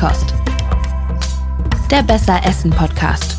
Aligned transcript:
Feinkost. 0.00 0.34
Der 1.90 2.02
Besser 2.02 2.40
Essen 2.46 2.70
Podcast. 2.70 3.36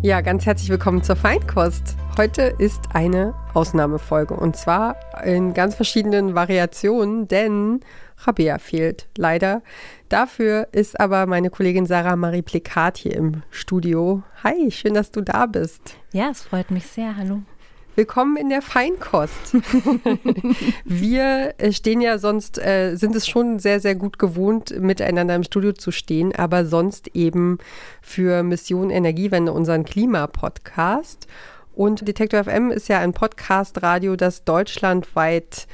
Ja, 0.00 0.22
ganz 0.22 0.46
herzlich 0.46 0.70
willkommen 0.70 1.02
zur 1.02 1.16
Feinkost. 1.16 1.96
Heute 2.16 2.54
ist 2.56 2.80
eine 2.94 3.34
Ausnahmefolge 3.52 4.32
und 4.32 4.56
zwar 4.56 4.96
in 5.24 5.52
ganz 5.52 5.74
verschiedenen 5.74 6.34
Variationen, 6.34 7.28
denn 7.28 7.80
Rabea 8.16 8.56
fehlt 8.56 9.08
leider. 9.18 9.62
Dafür 10.08 10.68
ist 10.72 10.98
aber 10.98 11.26
meine 11.26 11.50
Kollegin 11.50 11.84
Sarah 11.84 12.16
Marie 12.16 12.40
Plikat 12.40 12.96
hier 12.96 13.14
im 13.14 13.42
Studio. 13.50 14.22
Hi, 14.42 14.70
schön, 14.70 14.94
dass 14.94 15.10
du 15.10 15.20
da 15.20 15.44
bist. 15.44 15.98
Ja, 16.12 16.30
es 16.30 16.40
freut 16.40 16.70
mich 16.70 16.86
sehr. 16.86 17.14
Hallo. 17.14 17.42
Willkommen 17.96 18.36
in 18.36 18.48
der 18.48 18.60
Feinkost. 18.60 19.54
Wir 20.84 21.54
äh, 21.58 21.70
stehen 21.70 22.00
ja 22.00 22.18
sonst, 22.18 22.58
äh, 22.58 22.96
sind 22.96 23.14
es 23.14 23.28
schon 23.28 23.60
sehr, 23.60 23.78
sehr 23.78 23.94
gut 23.94 24.18
gewohnt, 24.18 24.80
miteinander 24.80 25.36
im 25.36 25.44
Studio 25.44 25.72
zu 25.72 25.92
stehen, 25.92 26.34
aber 26.34 26.66
sonst 26.66 27.14
eben 27.14 27.58
für 28.02 28.42
Mission 28.42 28.90
Energiewende, 28.90 29.52
unseren 29.52 29.84
Klimapodcast. 29.84 31.28
Und 31.72 32.08
Detektor 32.08 32.42
FM 32.42 32.72
ist 32.72 32.88
ja 32.88 32.98
ein 32.98 33.12
Podcast-Radio, 33.12 34.16
das 34.16 34.42
deutschlandweit 34.42 35.68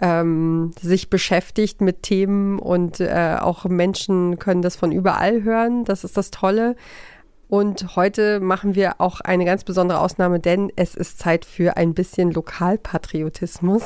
ähm, 0.00 0.70
sich 0.80 1.10
beschäftigt 1.10 1.80
mit 1.80 2.04
Themen 2.04 2.60
und 2.60 3.00
äh, 3.00 3.36
auch 3.40 3.64
Menschen 3.64 4.38
können 4.38 4.62
das 4.62 4.76
von 4.76 4.92
überall 4.92 5.42
hören. 5.42 5.84
Das 5.84 6.04
ist 6.04 6.16
das 6.16 6.30
Tolle. 6.30 6.76
Und 7.48 7.96
heute 7.96 8.40
machen 8.40 8.74
wir 8.74 9.00
auch 9.00 9.20
eine 9.22 9.46
ganz 9.46 9.64
besondere 9.64 10.00
Ausnahme, 10.00 10.38
denn 10.38 10.70
es 10.76 10.94
ist 10.94 11.18
Zeit 11.18 11.46
für 11.46 11.78
ein 11.78 11.94
bisschen 11.94 12.30
Lokalpatriotismus. 12.30 13.82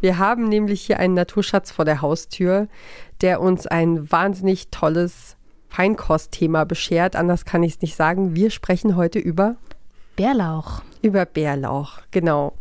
Wir 0.00 0.18
haben 0.18 0.48
nämlich 0.48 0.82
hier 0.82 0.98
einen 0.98 1.14
Naturschatz 1.14 1.70
vor 1.70 1.84
der 1.84 2.00
Haustür, 2.00 2.66
der 3.20 3.42
uns 3.42 3.66
ein 3.66 4.10
wahnsinnig 4.10 4.70
tolles 4.70 5.36
Feinkostthema 5.68 6.64
beschert. 6.64 7.14
Anders 7.14 7.44
kann 7.44 7.62
ich 7.62 7.74
es 7.74 7.80
nicht 7.82 7.94
sagen. 7.94 8.34
Wir 8.34 8.50
sprechen 8.50 8.96
heute 8.96 9.18
über 9.18 9.56
Bärlauch. 10.16 10.80
Über 11.02 11.26
Bärlauch, 11.26 11.98
genau. 12.10 12.54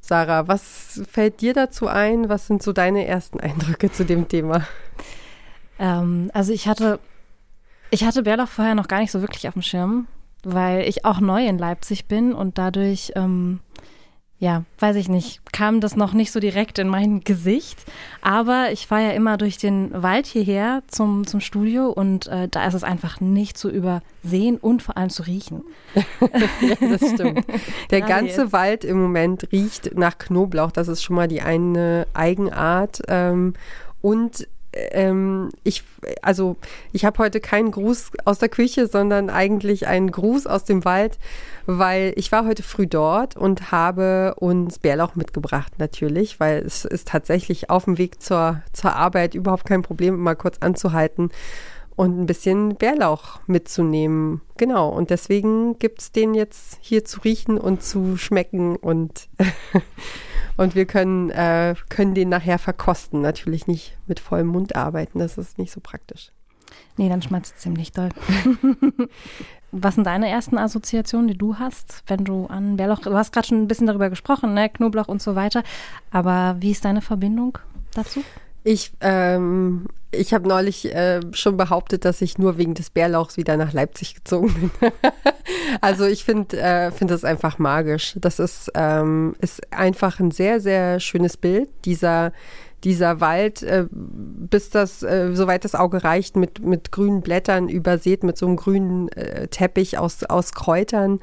Sarah, 0.00 0.46
was 0.46 1.02
fällt 1.10 1.40
dir 1.40 1.52
dazu 1.52 1.88
ein? 1.88 2.28
Was 2.28 2.46
sind 2.46 2.62
so 2.62 2.72
deine 2.72 3.04
ersten 3.06 3.40
Eindrücke 3.40 3.90
zu 3.90 4.04
dem 4.04 4.28
Thema? 4.28 4.64
Ähm, 5.80 6.30
also 6.32 6.52
ich 6.52 6.68
hatte 6.68 7.00
ich 7.90 8.04
hatte 8.04 8.22
Bärlauch 8.22 8.48
vorher 8.48 8.74
noch 8.74 8.88
gar 8.88 9.00
nicht 9.00 9.12
so 9.12 9.20
wirklich 9.20 9.46
auf 9.48 9.54
dem 9.54 9.62
Schirm, 9.62 10.06
weil 10.42 10.82
ich 10.82 11.04
auch 11.04 11.20
neu 11.20 11.46
in 11.46 11.58
Leipzig 11.58 12.06
bin 12.06 12.32
und 12.32 12.58
dadurch, 12.58 13.12
ähm, 13.16 13.60
ja, 14.38 14.64
weiß 14.80 14.96
ich 14.96 15.08
nicht, 15.08 15.40
kam 15.52 15.80
das 15.80 15.96
noch 15.96 16.12
nicht 16.12 16.30
so 16.30 16.40
direkt 16.40 16.78
in 16.78 16.88
mein 16.88 17.20
Gesicht. 17.24 17.84
Aber 18.20 18.68
ich 18.70 18.86
fahre 18.86 19.04
ja 19.04 19.10
immer 19.10 19.38
durch 19.38 19.56
den 19.56 19.90
Wald 20.02 20.26
hierher 20.26 20.82
zum, 20.88 21.26
zum 21.26 21.40
Studio 21.40 21.88
und 21.88 22.26
äh, 22.26 22.48
da 22.48 22.66
ist 22.66 22.74
es 22.74 22.84
einfach 22.84 23.20
nicht 23.20 23.56
zu 23.56 23.70
übersehen 23.70 24.58
und 24.60 24.82
vor 24.82 24.96
allem 24.96 25.10
zu 25.10 25.22
riechen. 25.22 25.62
ja, 26.20 26.76
das 26.80 27.10
stimmt. 27.10 27.46
Der 27.90 28.00
Gerade 28.00 28.12
ganze 28.12 28.42
jetzt. 28.42 28.52
Wald 28.52 28.84
im 28.84 29.00
Moment 29.00 29.50
riecht 29.52 29.96
nach 29.96 30.18
Knoblauch. 30.18 30.70
Das 30.70 30.88
ist 30.88 31.02
schon 31.02 31.16
mal 31.16 31.28
die 31.28 31.40
eine 31.40 32.06
Eigenart. 32.12 33.00
Ähm, 33.08 33.54
und 34.02 34.46
ähm, 34.92 35.50
ich, 35.64 35.82
also 36.22 36.56
ich 36.92 37.04
habe 37.04 37.18
heute 37.18 37.40
keinen 37.40 37.70
Gruß 37.70 38.10
aus 38.24 38.38
der 38.38 38.48
Küche, 38.48 38.86
sondern 38.86 39.30
eigentlich 39.30 39.86
einen 39.86 40.10
Gruß 40.10 40.46
aus 40.46 40.64
dem 40.64 40.84
Wald, 40.84 41.18
weil 41.66 42.12
ich 42.16 42.30
war 42.32 42.46
heute 42.46 42.62
früh 42.62 42.86
dort 42.86 43.36
und 43.36 43.72
habe 43.72 44.34
uns 44.36 44.78
Bärlauch 44.78 45.14
mitgebracht 45.14 45.72
natürlich, 45.78 46.38
weil 46.40 46.58
es 46.64 46.84
ist 46.84 47.08
tatsächlich 47.08 47.70
auf 47.70 47.84
dem 47.84 47.98
Weg 47.98 48.22
zur, 48.22 48.62
zur 48.72 48.94
Arbeit 48.94 49.34
überhaupt 49.34 49.64
kein 49.64 49.82
Problem, 49.82 50.16
mal 50.18 50.36
kurz 50.36 50.58
anzuhalten 50.58 51.30
und 51.96 52.20
ein 52.20 52.26
bisschen 52.26 52.76
Bärlauch 52.76 53.40
mitzunehmen. 53.46 54.42
Genau, 54.56 54.88
und 54.90 55.10
deswegen 55.10 55.78
gibt 55.78 56.00
es 56.00 56.12
den 56.12 56.34
jetzt 56.34 56.78
hier 56.80 57.04
zu 57.04 57.20
riechen 57.20 57.58
und 57.58 57.82
zu 57.82 58.16
schmecken 58.16 58.76
und 58.76 59.28
Und 60.56 60.74
wir 60.74 60.86
können, 60.86 61.30
äh, 61.30 61.74
können 61.88 62.14
den 62.14 62.30
nachher 62.30 62.58
verkosten. 62.58 63.20
Natürlich 63.20 63.66
nicht 63.66 63.96
mit 64.06 64.20
vollem 64.20 64.46
Mund 64.46 64.74
arbeiten, 64.74 65.18
das 65.18 65.38
ist 65.38 65.58
nicht 65.58 65.72
so 65.72 65.80
praktisch. 65.80 66.32
Nee, 66.96 67.08
dann 67.08 67.22
schmatzt 67.22 67.56
es 67.56 67.62
ziemlich 67.62 67.92
doll. 67.92 68.08
Was 69.72 69.96
sind 69.96 70.04
deine 70.04 70.28
ersten 70.28 70.56
Assoziationen, 70.56 71.28
die 71.28 71.36
du 71.36 71.58
hast, 71.58 72.02
wenn 72.06 72.24
du 72.24 72.46
an 72.46 72.76
Bärlauch, 72.76 73.00
du 73.00 73.14
hast 73.14 73.32
gerade 73.32 73.46
schon 73.46 73.62
ein 73.62 73.68
bisschen 73.68 73.86
darüber 73.86 74.08
gesprochen, 74.08 74.54
ne? 74.54 74.70
Knoblauch 74.70 75.08
und 75.08 75.20
so 75.20 75.34
weiter, 75.34 75.62
aber 76.10 76.56
wie 76.60 76.70
ist 76.70 76.84
deine 76.84 77.02
Verbindung 77.02 77.58
dazu? 77.94 78.22
Ich, 78.68 78.90
ähm, 79.00 79.86
ich 80.10 80.34
habe 80.34 80.48
neulich 80.48 80.92
äh, 80.92 81.20
schon 81.30 81.56
behauptet, 81.56 82.04
dass 82.04 82.20
ich 82.20 82.36
nur 82.36 82.58
wegen 82.58 82.74
des 82.74 82.90
Bärlauchs 82.90 83.36
wieder 83.36 83.56
nach 83.56 83.72
Leipzig 83.72 84.16
gezogen 84.16 84.72
bin. 84.80 84.90
also 85.80 86.04
ich 86.04 86.24
finde 86.24 86.58
äh, 86.58 86.90
find 86.90 87.12
das 87.12 87.22
einfach 87.22 87.60
magisch. 87.60 88.16
Das 88.20 88.40
ist, 88.40 88.72
ähm, 88.74 89.36
ist 89.40 89.72
einfach 89.72 90.18
ein 90.18 90.32
sehr, 90.32 90.60
sehr 90.60 90.98
schönes 90.98 91.36
Bild. 91.36 91.68
Dieser, 91.84 92.32
dieser 92.82 93.20
Wald, 93.20 93.62
äh, 93.62 93.86
bis 93.88 94.70
das, 94.70 95.04
äh, 95.04 95.30
soweit 95.32 95.64
das 95.64 95.76
Auge 95.76 96.02
reicht, 96.02 96.34
mit, 96.34 96.58
mit 96.58 96.90
grünen 96.90 97.20
Blättern 97.20 97.68
übersät, 97.68 98.24
mit 98.24 98.36
so 98.36 98.46
einem 98.46 98.56
grünen 98.56 99.10
äh, 99.10 99.46
Teppich 99.46 99.96
aus, 99.96 100.24
aus 100.24 100.54
Kräutern. 100.54 101.20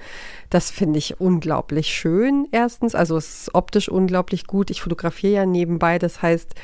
Das 0.50 0.72
finde 0.72 0.98
ich 0.98 1.20
unglaublich 1.20 1.88
schön, 1.88 2.48
erstens. 2.54 2.96
Also 2.96 3.18
es 3.18 3.42
ist 3.42 3.54
optisch 3.54 3.90
unglaublich 3.90 4.48
gut. 4.48 4.70
Ich 4.70 4.82
fotografiere 4.82 5.34
ja 5.34 5.46
nebenbei, 5.46 6.00
das 6.00 6.22
heißt, 6.22 6.56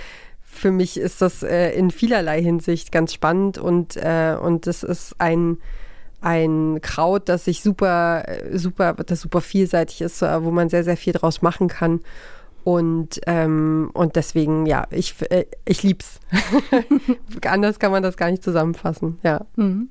für 0.52 0.72
mich 0.72 0.98
ist 0.98 1.22
das 1.22 1.44
äh, 1.44 1.72
in 1.72 1.92
vielerlei 1.92 2.42
Hinsicht 2.42 2.92
ganz 2.92 3.14
spannend 3.14 3.58
und, 3.58 3.96
äh, 3.96 4.36
und 4.40 4.68
das 4.68 4.84
ist 4.84 5.16
ein, 5.20 5.58
ein 6.22 6.80
Kraut, 6.82 7.30
das 7.30 7.46
sich 7.46 7.62
super, 7.62 8.26
super, 8.52 8.94
das 8.94 9.22
super 9.22 9.42
vielseitig 9.42 10.02
ist, 10.02 10.22
äh, 10.22 10.44
wo 10.44 10.52
man 10.52 10.68
sehr, 10.70 10.84
sehr 10.84 10.98
viel 10.98 11.14
draus 11.14 11.42
machen 11.42 11.68
kann. 11.68 12.02
Und, 12.66 13.22
ähm, 13.26 13.90
und 13.94 14.16
deswegen, 14.18 14.66
ja, 14.66 14.86
ich, 14.92 15.16
äh, 15.32 15.46
ich 15.66 15.84
lieb's. 15.84 16.20
Anders 17.46 17.80
kann 17.80 17.92
man 17.92 18.04
das 18.04 18.18
gar 18.18 18.30
nicht 18.30 18.44
zusammenfassen, 18.44 19.18
ja. 19.24 19.46
Mhm. 19.56 19.90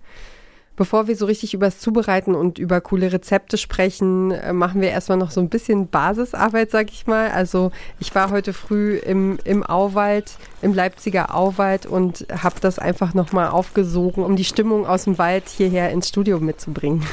Bevor 0.78 1.08
wir 1.08 1.16
so 1.16 1.26
richtig 1.26 1.54
übers 1.54 1.80
Zubereiten 1.80 2.36
und 2.36 2.60
über 2.60 2.80
coole 2.80 3.12
Rezepte 3.12 3.58
sprechen, 3.58 4.30
äh, 4.30 4.52
machen 4.52 4.80
wir 4.80 4.90
erstmal 4.90 5.18
noch 5.18 5.32
so 5.32 5.40
ein 5.40 5.48
bisschen 5.48 5.88
Basisarbeit, 5.88 6.70
sag 6.70 6.92
ich 6.92 7.08
mal. 7.08 7.32
Also 7.32 7.72
ich 7.98 8.14
war 8.14 8.30
heute 8.30 8.52
früh 8.52 8.96
im, 8.96 9.38
im 9.42 9.64
Auwald, 9.64 10.36
im 10.62 10.72
Leipziger 10.72 11.34
Auwald 11.34 11.84
und 11.84 12.26
habe 12.30 12.60
das 12.60 12.78
einfach 12.78 13.12
nochmal 13.12 13.48
aufgesogen, 13.48 14.22
um 14.22 14.36
die 14.36 14.44
Stimmung 14.44 14.86
aus 14.86 15.02
dem 15.02 15.18
Wald 15.18 15.48
hierher 15.48 15.90
ins 15.90 16.10
Studio 16.10 16.38
mitzubringen. 16.38 17.04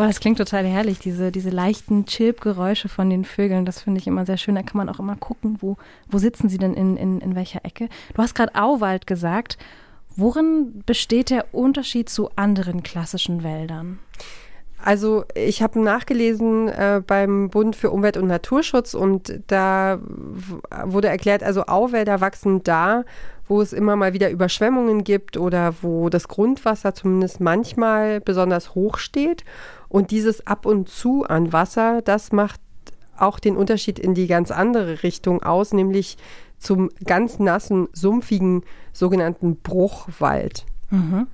Boah, 0.00 0.06
das 0.06 0.20
klingt 0.20 0.38
total 0.38 0.64
herrlich, 0.64 0.98
diese, 0.98 1.30
diese 1.30 1.50
leichten 1.50 2.06
Chirp-Geräusche 2.06 2.88
von 2.88 3.10
den 3.10 3.26
Vögeln. 3.26 3.66
Das 3.66 3.82
finde 3.82 4.00
ich 4.00 4.06
immer 4.06 4.24
sehr 4.24 4.38
schön. 4.38 4.54
Da 4.54 4.62
kann 4.62 4.78
man 4.78 4.88
auch 4.88 4.98
immer 4.98 5.14
gucken, 5.14 5.58
wo, 5.60 5.76
wo 6.08 6.16
sitzen 6.16 6.48
sie 6.48 6.56
denn 6.56 6.72
in, 6.72 6.96
in, 6.96 7.20
in 7.20 7.34
welcher 7.36 7.66
Ecke. 7.66 7.90
Du 8.14 8.22
hast 8.22 8.34
gerade 8.34 8.54
Auwald 8.54 9.06
gesagt. 9.06 9.58
Worin 10.16 10.82
besteht 10.86 11.28
der 11.28 11.52
Unterschied 11.52 12.08
zu 12.08 12.30
anderen 12.34 12.82
klassischen 12.82 13.44
Wäldern? 13.44 13.98
Also 14.82 15.26
ich 15.34 15.62
habe 15.62 15.78
nachgelesen 15.78 16.68
äh, 16.68 17.02
beim 17.06 17.50
Bund 17.50 17.76
für 17.76 17.90
Umwelt 17.90 18.16
und 18.16 18.26
Naturschutz 18.26 18.94
und 18.94 19.42
da 19.48 19.98
wurde 20.86 21.08
erklärt, 21.08 21.42
also 21.42 21.66
Auwälder 21.66 22.22
wachsen 22.22 22.64
da, 22.64 23.04
wo 23.48 23.60
es 23.60 23.74
immer 23.74 23.96
mal 23.96 24.14
wieder 24.14 24.30
Überschwemmungen 24.30 25.04
gibt 25.04 25.36
oder 25.36 25.74
wo 25.82 26.08
das 26.08 26.28
Grundwasser 26.28 26.94
zumindest 26.94 27.40
manchmal 27.40 28.20
besonders 28.20 28.74
hoch 28.74 28.96
steht. 28.96 29.44
Und 29.90 30.12
dieses 30.12 30.46
Ab 30.46 30.64
und 30.64 30.88
zu 30.88 31.24
an 31.24 31.52
Wasser, 31.52 32.00
das 32.00 32.32
macht 32.32 32.60
auch 33.18 33.38
den 33.38 33.56
Unterschied 33.56 33.98
in 33.98 34.14
die 34.14 34.26
ganz 34.26 34.50
andere 34.50 35.02
Richtung 35.02 35.42
aus, 35.42 35.74
nämlich 35.74 36.16
zum 36.58 36.90
ganz 37.04 37.38
nassen, 37.38 37.88
sumpfigen 37.92 38.62
sogenannten 38.92 39.56
Bruchwald. 39.56 40.64
Mhm. 40.90 41.26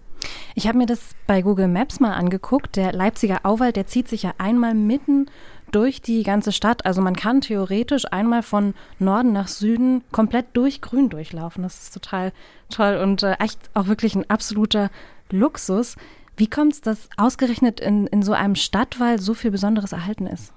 Ich 0.55 0.67
habe 0.67 0.79
mir 0.79 0.87
das 0.87 1.01
bei 1.27 1.43
Google 1.43 1.69
Maps 1.69 2.01
mal 2.01 2.15
angeguckt. 2.15 2.77
Der 2.77 2.93
Leipziger 2.93 3.41
Auwald, 3.45 3.77
der 3.77 3.87
zieht 3.87 4.09
sich 4.09 4.23
ja 4.23 4.33
einmal 4.39 4.75
mitten 4.75 5.27
durch 5.71 6.01
die 6.01 6.23
ganze 6.23 6.53
Stadt. 6.53 6.87
Also 6.87 7.03
man 7.03 7.15
kann 7.15 7.41
theoretisch 7.43 8.11
einmal 8.11 8.43
von 8.43 8.75
Norden 8.99 9.33
nach 9.33 9.49
Süden 9.49 10.03
komplett 10.13 10.47
durch 10.55 10.81
Grün 10.81 11.11
durchlaufen. 11.11 11.63
Das 11.63 11.83
ist 11.83 11.95
total 11.95 12.33
toll 12.71 12.99
und 13.03 13.23
äh, 13.23 13.35
echt 13.35 13.59
auch 13.75 13.87
wirklich 13.87 14.15
ein 14.15 14.29
absoluter 14.31 14.91
Luxus. 15.31 15.97
Wie 16.37 16.49
kommt 16.49 16.75
es, 16.75 16.81
dass 16.81 17.09
ausgerechnet 17.17 17.81
in, 17.81 18.07
in 18.07 18.23
so 18.23 18.33
einem 18.33 18.55
Stadtwald 18.55 19.21
so 19.21 19.35
viel 19.35 19.51
Besonderes 19.51 19.93
erhalten 19.93 20.27
ist? 20.27 20.53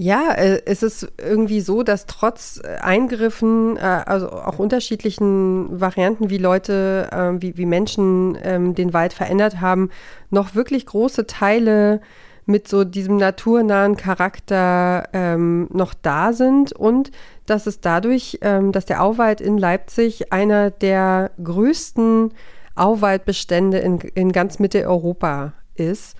Ja, 0.00 0.30
äh, 0.34 0.62
es 0.64 0.84
ist 0.84 1.10
irgendwie 1.18 1.60
so, 1.60 1.82
dass 1.82 2.06
trotz 2.06 2.60
Eingriffen, 2.60 3.76
äh, 3.76 3.80
also 3.80 4.30
auch 4.30 4.60
unterschiedlichen 4.60 5.80
Varianten, 5.80 6.30
wie 6.30 6.38
Leute, 6.38 7.08
äh, 7.10 7.42
wie, 7.42 7.56
wie 7.56 7.66
Menschen 7.66 8.38
ähm, 8.44 8.76
den 8.76 8.92
Wald 8.92 9.12
verändert 9.12 9.60
haben, 9.60 9.90
noch 10.30 10.54
wirklich 10.54 10.86
große 10.86 11.26
Teile 11.26 12.00
mit 12.46 12.68
so 12.68 12.84
diesem 12.84 13.16
naturnahen 13.16 13.96
Charakter 13.96 15.08
ähm, 15.12 15.66
noch 15.72 15.94
da 15.94 16.32
sind 16.32 16.72
und 16.72 17.10
dass 17.46 17.66
es 17.66 17.80
dadurch, 17.80 18.38
ähm, 18.42 18.70
dass 18.70 18.86
der 18.86 19.02
Auwald 19.02 19.40
in 19.40 19.58
Leipzig 19.58 20.32
einer 20.32 20.70
der 20.70 21.32
größten 21.42 22.32
Auwaldbestände 22.78 23.78
in, 23.78 23.98
in 24.00 24.32
ganz 24.32 24.58
Mitteleuropa 24.58 25.54
ist. 25.74 26.16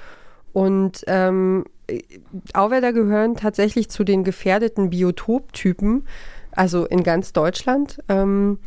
Und 0.52 1.05
ähm, 1.06 1.64
Auwälder 2.52 2.93
gehören 2.93 3.37
tatsächlich 3.37 3.88
zu 3.88 4.05
den 4.05 4.25
gefährdeten 4.25 4.90
Biotoptypen, 4.90 6.06
also 6.52 6.87
in 6.87 7.02
ganz 7.02 7.32
Deutschland, 7.32 7.99
ähm, 8.08 8.58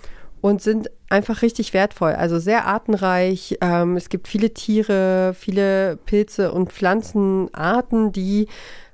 und 0.41 0.61
sind 0.61 0.89
einfach 1.09 1.43
richtig 1.43 1.73
wertvoll, 1.73 2.13
also 2.13 2.39
sehr 2.39 2.65
artenreich. 2.65 3.57
Ähm, 3.61 3.95
es 3.95 4.09
gibt 4.09 4.27
viele 4.27 4.53
Tiere, 4.53 5.35
viele 5.37 5.97
Pilze 6.05 6.51
und 6.51 6.71
Pflanzenarten, 6.71 8.11
die 8.11 8.47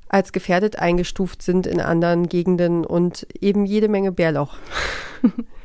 als 0.09 0.31
gefährdet 0.31 0.79
eingestuft 0.79 1.41
sind 1.41 1.67
in 1.67 1.79
anderen 1.79 2.27
Gegenden 2.27 2.85
und 2.85 3.27
eben 3.39 3.65
jede 3.65 3.87
Menge 3.87 4.11
Bärlauch. 4.11 4.57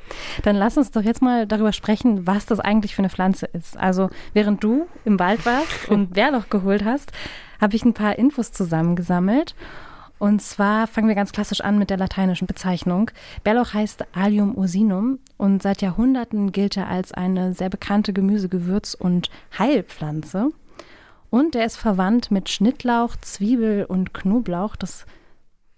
Dann 0.43 0.56
lass 0.56 0.76
uns 0.76 0.91
doch 0.91 1.03
jetzt 1.03 1.23
mal 1.23 1.47
darüber 1.47 1.73
sprechen, 1.73 2.26
was 2.26 2.47
das 2.47 2.61
eigentlich 2.61 2.94
für 2.94 3.00
eine 3.00 3.11
Pflanze 3.11 3.47
ist. 3.47 3.76
Also 3.76 4.11
während 4.32 4.62
du 4.62 4.87
im 5.05 5.19
Wald 5.19 5.44
warst 5.47 5.88
und 5.88 6.14
Bärlauch 6.14 6.49
geholt 6.49 6.85
hast, 6.85 7.12
habe 7.61 7.76
ich 7.76 7.85
ein 7.85 7.94
paar 7.94 8.19
Infos 8.19 8.53
zusammengesammelt. 8.53 9.55
Und 10.19 10.41
zwar 10.41 10.87
fangen 10.87 11.09
wir 11.09 11.17
ganz 11.17 11.32
klassisch 11.32 11.62
an 11.62 11.81
mit 11.81 11.91
der 11.91 11.97
lateinischen 11.97 12.47
Bezeichnung. 12.47 13.11
Bärlauch 13.43 13.75
heißt 13.75 14.05
Allium 14.14 14.55
ursinum 14.55 15.19
und 15.37 15.62
seit 15.62 15.82
Jahrhunderten 15.82 16.53
gilt 16.53 16.76
er 16.76 16.87
als 16.87 17.12
eine 17.12 17.55
sehr 17.55 17.70
bekannte 17.70 18.12
Gemüse-, 18.12 18.49
Gewürz- 18.49 18.94
und 18.94 19.31
Heilpflanze. 19.59 20.50
Und 21.29 21.56
er 21.56 21.64
ist 21.64 21.76
verwandt 21.76 22.31
mit 22.31 22.50
Schnittlauch, 22.50 23.17
Zwiebel 23.17 23.85
und 23.85 24.14
Knoblauch. 24.14 24.76
Das 24.76 25.06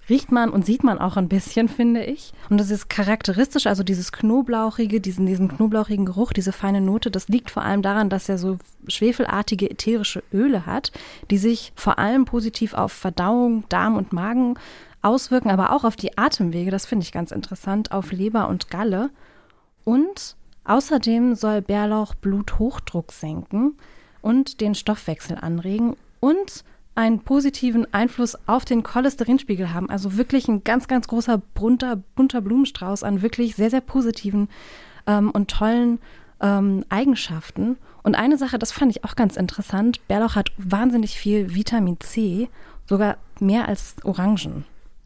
riecht 0.08 0.32
man 0.32 0.50
und 0.50 0.66
sieht 0.66 0.84
man 0.84 0.98
auch 0.98 1.16
ein 1.16 1.28
bisschen, 1.28 1.68
finde 1.68 2.04
ich. 2.04 2.32
Und 2.50 2.58
das 2.58 2.70
ist 2.70 2.88
charakteristisch, 2.88 3.66
also 3.66 3.82
dieses 3.82 4.12
Knoblauchige, 4.12 5.00
diesen, 5.00 5.26
diesen 5.26 5.48
knoblauchigen 5.48 6.06
Geruch, 6.06 6.32
diese 6.32 6.52
feine 6.52 6.80
Note, 6.80 7.10
das 7.10 7.28
liegt 7.28 7.50
vor 7.50 7.62
allem 7.62 7.82
daran, 7.82 8.10
dass 8.10 8.28
er 8.28 8.38
so 8.38 8.58
schwefelartige 8.88 9.70
ätherische 9.70 10.22
Öle 10.32 10.66
hat, 10.66 10.92
die 11.30 11.38
sich 11.38 11.72
vor 11.74 11.98
allem 11.98 12.24
positiv 12.24 12.74
auf 12.74 12.92
Verdauung, 12.92 13.64
Darm 13.68 13.96
und 13.96 14.12
Magen 14.12 14.58
auswirken, 15.02 15.50
aber 15.50 15.72
auch 15.72 15.84
auf 15.84 15.96
die 15.96 16.16
Atemwege, 16.16 16.70
das 16.70 16.86
finde 16.86 17.04
ich 17.04 17.12
ganz 17.12 17.30
interessant, 17.30 17.92
auf 17.92 18.12
Leber 18.12 18.48
und 18.48 18.70
Galle. 18.70 19.10
Und 19.84 20.36
außerdem 20.64 21.34
soll 21.34 21.60
Bärlauch 21.60 22.14
Bluthochdruck 22.14 23.12
senken 23.12 23.76
und 24.22 24.62
den 24.62 24.74
Stoffwechsel 24.74 25.36
anregen 25.38 25.96
und 26.20 26.64
einen 26.94 27.20
positiven 27.20 27.92
Einfluss 27.92 28.36
auf 28.46 28.64
den 28.64 28.82
Cholesterinspiegel 28.82 29.72
haben. 29.72 29.90
Also 29.90 30.16
wirklich 30.16 30.48
ein 30.48 30.64
ganz, 30.64 30.88
ganz 30.88 31.08
großer, 31.08 31.38
bunter, 31.54 32.02
bunter 32.14 32.40
Blumenstrauß 32.40 33.02
an 33.02 33.22
wirklich 33.22 33.56
sehr, 33.56 33.70
sehr 33.70 33.80
positiven 33.80 34.48
ähm, 35.06 35.30
und 35.30 35.50
tollen 35.50 35.98
ähm, 36.40 36.84
Eigenschaften. 36.88 37.76
Und 38.02 38.14
eine 38.14 38.38
Sache, 38.38 38.58
das 38.58 38.70
fand 38.70 38.90
ich 38.90 39.04
auch 39.04 39.16
ganz 39.16 39.36
interessant, 39.36 40.06
Bärlauch 40.08 40.36
hat 40.36 40.52
wahnsinnig 40.58 41.18
viel 41.18 41.54
Vitamin 41.54 41.98
C, 42.00 42.48
sogar 42.86 43.16
mehr 43.40 43.66
als 43.66 43.96
Orangen. 44.04 44.64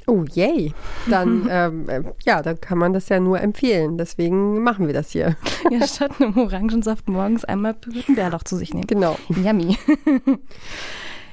Oh, 0.08 0.25
yay. 0.32 0.73
Dann, 1.08 1.46
ähm, 1.50 1.88
äh, 1.88 2.02
ja, 2.25 2.43
dann 2.43 2.61
kann 2.61 2.79
man 2.79 2.93
das 2.93 3.08
ja 3.08 3.20
nur 3.20 3.40
empfehlen. 3.40 3.99
Deswegen 3.99 4.62
machen 4.62 4.87
wir 4.87 4.94
das 4.94 5.11
hier. 5.11 5.37
Ja, 5.70 5.87
statt 5.87 6.12
einem 6.19 6.38
Orangensaft 6.38 7.08
morgens 7.08 7.44
einmal 7.44 7.76
Bärlauch 8.14 8.43
zu 8.43 8.56
sich 8.56 8.73
nehmen. 8.73 8.87
Genau. 8.87 9.19
Yummy. 9.29 9.76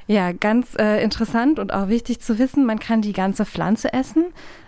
Ja, 0.08 0.34
ganz 0.34 0.76
äh, 0.78 1.04
interessant 1.04 1.58
und 1.58 1.74
auch 1.74 1.88
wichtig 1.88 2.20
zu 2.20 2.38
wissen, 2.38 2.66
man 2.66 2.78
kann 2.78 3.02
die 3.02 3.14
ganze 3.14 3.44
Pflanze 3.44 3.92
essen. 3.92 4.26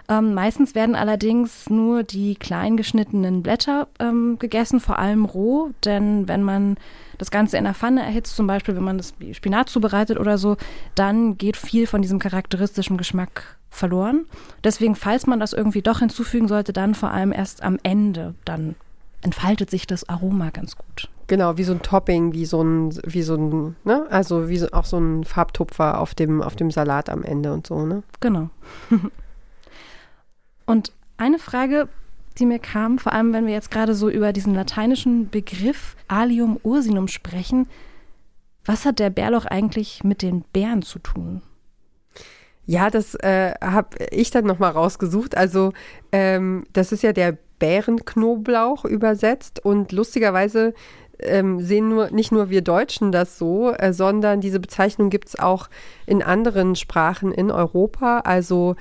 Ähm, 0.10 0.34
meistens 0.34 0.74
werden 0.74 0.96
allerdings 0.96 1.70
nur 1.70 2.02
die 2.02 2.36
klein 2.36 2.76
geschnittenen 2.76 3.44
Blätter 3.44 3.88
ähm, 4.00 4.40
gegessen, 4.40 4.80
vor 4.80 4.98
allem 4.98 5.26
roh, 5.26 5.72
denn 5.86 6.28
wenn 6.28 6.42
man 6.42 6.78
das 7.20 7.30
Ganze 7.30 7.58
in 7.58 7.66
der 7.66 7.76
Pfanne 7.76 8.04
erhitzt, 8.04 8.36
zum 8.36 8.48
Beispiel 8.48 8.76
wenn 8.76 8.84
man 8.84 8.98
das 8.98 9.14
Spinat 9.34 9.70
zubereitet 9.70 10.20
oder 10.20 10.38
so, 10.38 10.58
dann 10.96 11.38
geht 11.38 11.58
viel 11.58 11.86
von 11.86 12.02
diesem 12.02 12.20
charakteristischen 12.20 12.98
Geschmack 12.98 13.58
verloren. 13.70 14.26
Deswegen, 14.64 14.96
falls 14.96 15.28
man 15.28 15.40
das 15.40 15.54
irgendwie 15.54 15.82
doch 15.82 16.00
hinzufügen 16.00 16.48
sollte, 16.48 16.74
dann 16.74 16.96
vor 16.96 17.12
allem 17.12 17.32
erst 17.32 17.62
am 17.62 17.78
Ende, 17.84 18.34
dann 18.46 18.76
entfaltet 19.22 19.70
sich 19.70 19.88
das 19.88 20.08
Aroma 20.08 20.50
ganz 20.52 20.76
gut. 20.76 21.10
Genau, 21.28 21.58
wie 21.58 21.64
so 21.64 21.74
ein 21.74 21.82
Topping, 21.82 22.34
wie 22.34 22.46
so 22.46 22.62
ein, 22.62 22.98
wie 23.06 23.22
so 23.22 23.36
ein, 23.36 23.76
ne? 23.84 24.08
Also 24.10 24.48
wie 24.48 24.58
so, 24.58 24.68
auch 24.72 24.86
so 24.86 24.98
ein 24.98 25.26
Farbtupfer 25.26 26.00
auf 26.00 26.16
dem, 26.16 26.42
auf 26.42 26.56
dem 26.56 26.72
Salat 26.72 27.10
am 27.10 27.24
Ende 27.24 27.52
und 27.54 27.68
so, 27.68 27.86
ne? 27.86 28.04
Genau. 28.22 28.50
und 30.66 30.94
eine 31.18 31.40
Frage, 31.40 31.90
die 32.38 32.46
mir 32.46 32.60
kam, 32.60 32.98
vor 33.00 33.12
allem 33.12 33.34
wenn 33.34 33.46
wir 33.46 33.54
jetzt 33.54 33.72
gerade 33.72 33.94
so 33.94 34.10
über 34.10 34.32
diesen 34.32 34.54
lateinischen 34.54 35.30
Begriff 35.30 35.98
Alium 36.08 36.60
ursinum 36.64 37.08
sprechen, 37.08 37.68
was 38.64 38.86
hat 38.86 39.00
der 39.00 39.10
Bärlauch 39.10 39.46
eigentlich 39.46 40.04
mit 40.04 40.22
den 40.22 40.42
Bären 40.42 40.82
zu 40.82 41.00
tun? 41.00 41.42
Ja, 42.66 42.90
das 42.90 43.16
äh, 43.16 43.54
habe 43.62 43.98
ich 44.12 44.30
dann 44.30 44.46
nochmal 44.46 44.72
rausgesucht. 44.72 45.38
Also 45.38 45.72
ähm, 46.12 46.66
das 46.74 46.92
ist 46.92 47.02
ja 47.02 47.14
der 47.14 47.38
Bärenknoblauch 47.60 48.86
übersetzt 48.86 49.64
und 49.64 49.92
lustigerweise 49.92 50.74
ähm, 51.20 51.60
sehen 51.60 51.90
nur 51.90 52.12
nicht 52.12 52.32
nur 52.32 52.50
wir 52.50 52.62
Deutschen 52.62 53.12
das 53.12 53.38
so, 53.38 53.72
äh, 53.72 53.94
sondern 53.94 54.42
diese 54.42 54.60
Bezeichnung 54.60 55.10
gibt 55.10 55.30
es 55.30 55.40
auch 55.40 55.68
in 56.06 56.22
anderen 56.22 56.76
Sprachen 56.76 57.32
in 57.32 57.52
Europa. 57.52 58.20
Also 58.20 58.76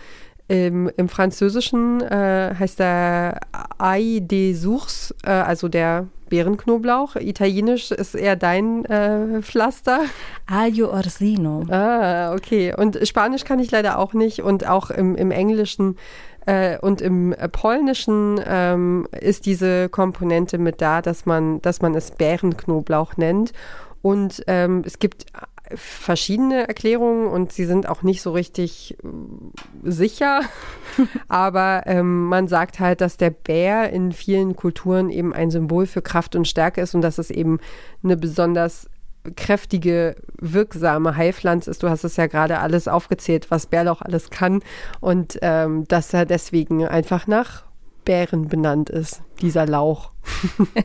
im, 0.48 0.90
im 0.96 1.08
Französischen 1.08 2.00
äh, 2.02 2.54
heißt 2.58 2.78
der 2.78 3.40
Ai 3.78 4.20
des 4.22 4.62
Sours, 4.62 5.14
äh, 5.24 5.30
also 5.30 5.68
der 5.68 6.06
Bärenknoblauch. 6.28 7.16
Italienisch 7.16 7.90
ist 7.90 8.14
eher 8.14 8.36
dein 8.36 8.84
äh, 8.84 9.42
Pflaster. 9.42 10.00
Aglio 10.46 10.92
Orsino. 10.92 11.64
Ah, 11.68 12.32
okay. 12.32 12.74
Und 12.76 12.98
Spanisch 13.06 13.44
kann 13.44 13.58
ich 13.58 13.70
leider 13.70 13.98
auch 13.98 14.12
nicht. 14.12 14.42
Und 14.42 14.66
auch 14.68 14.90
im, 14.90 15.16
im 15.16 15.30
Englischen 15.30 15.96
äh, 16.46 16.78
und 16.78 17.00
im 17.00 17.34
Polnischen 17.52 18.40
ähm, 18.46 19.08
ist 19.12 19.46
diese 19.46 19.88
Komponente 19.88 20.58
mit 20.58 20.80
da, 20.80 21.02
dass 21.02 21.26
man, 21.26 21.60
dass 21.62 21.82
man 21.82 21.94
es 21.94 22.12
Bärenknoblauch 22.12 23.16
nennt. 23.16 23.52
Und 24.02 24.44
ähm, 24.46 24.82
es 24.86 25.00
gibt 25.00 25.26
verschiedene 25.74 26.68
Erklärungen 26.68 27.26
und 27.26 27.52
sie 27.52 27.64
sind 27.64 27.88
auch 27.88 28.02
nicht 28.02 28.22
so 28.22 28.30
richtig 28.30 28.96
äh, 29.02 29.06
sicher. 29.82 30.42
Aber 31.28 31.82
ähm, 31.86 32.26
man 32.26 32.46
sagt 32.46 32.78
halt, 32.78 33.00
dass 33.00 33.16
der 33.16 33.30
Bär 33.30 33.90
in 33.90 34.12
vielen 34.12 34.54
Kulturen 34.54 35.10
eben 35.10 35.32
ein 35.32 35.50
Symbol 35.50 35.86
für 35.86 36.02
Kraft 36.02 36.36
und 36.36 36.46
Stärke 36.46 36.80
ist 36.80 36.94
und 36.94 37.02
dass 37.02 37.18
es 37.18 37.30
eben 37.30 37.58
eine 38.04 38.16
besonders 38.16 38.88
kräftige, 39.34 40.16
wirksame 40.38 41.16
Heilpflanze 41.16 41.70
ist. 41.70 41.82
Du 41.82 41.88
hast 41.88 42.04
es 42.04 42.16
ja 42.16 42.26
gerade 42.26 42.58
alles 42.58 42.88
aufgezählt, 42.88 43.50
was 43.50 43.66
Bärlauch 43.66 44.02
alles 44.02 44.30
kann 44.30 44.62
und 45.00 45.38
ähm, 45.42 45.86
dass 45.88 46.12
er 46.14 46.26
deswegen 46.26 46.86
einfach 46.86 47.26
nach 47.26 47.64
Bären 48.04 48.48
benannt 48.48 48.90
ist, 48.90 49.22
dieser 49.40 49.66
Lauch. 49.66 50.12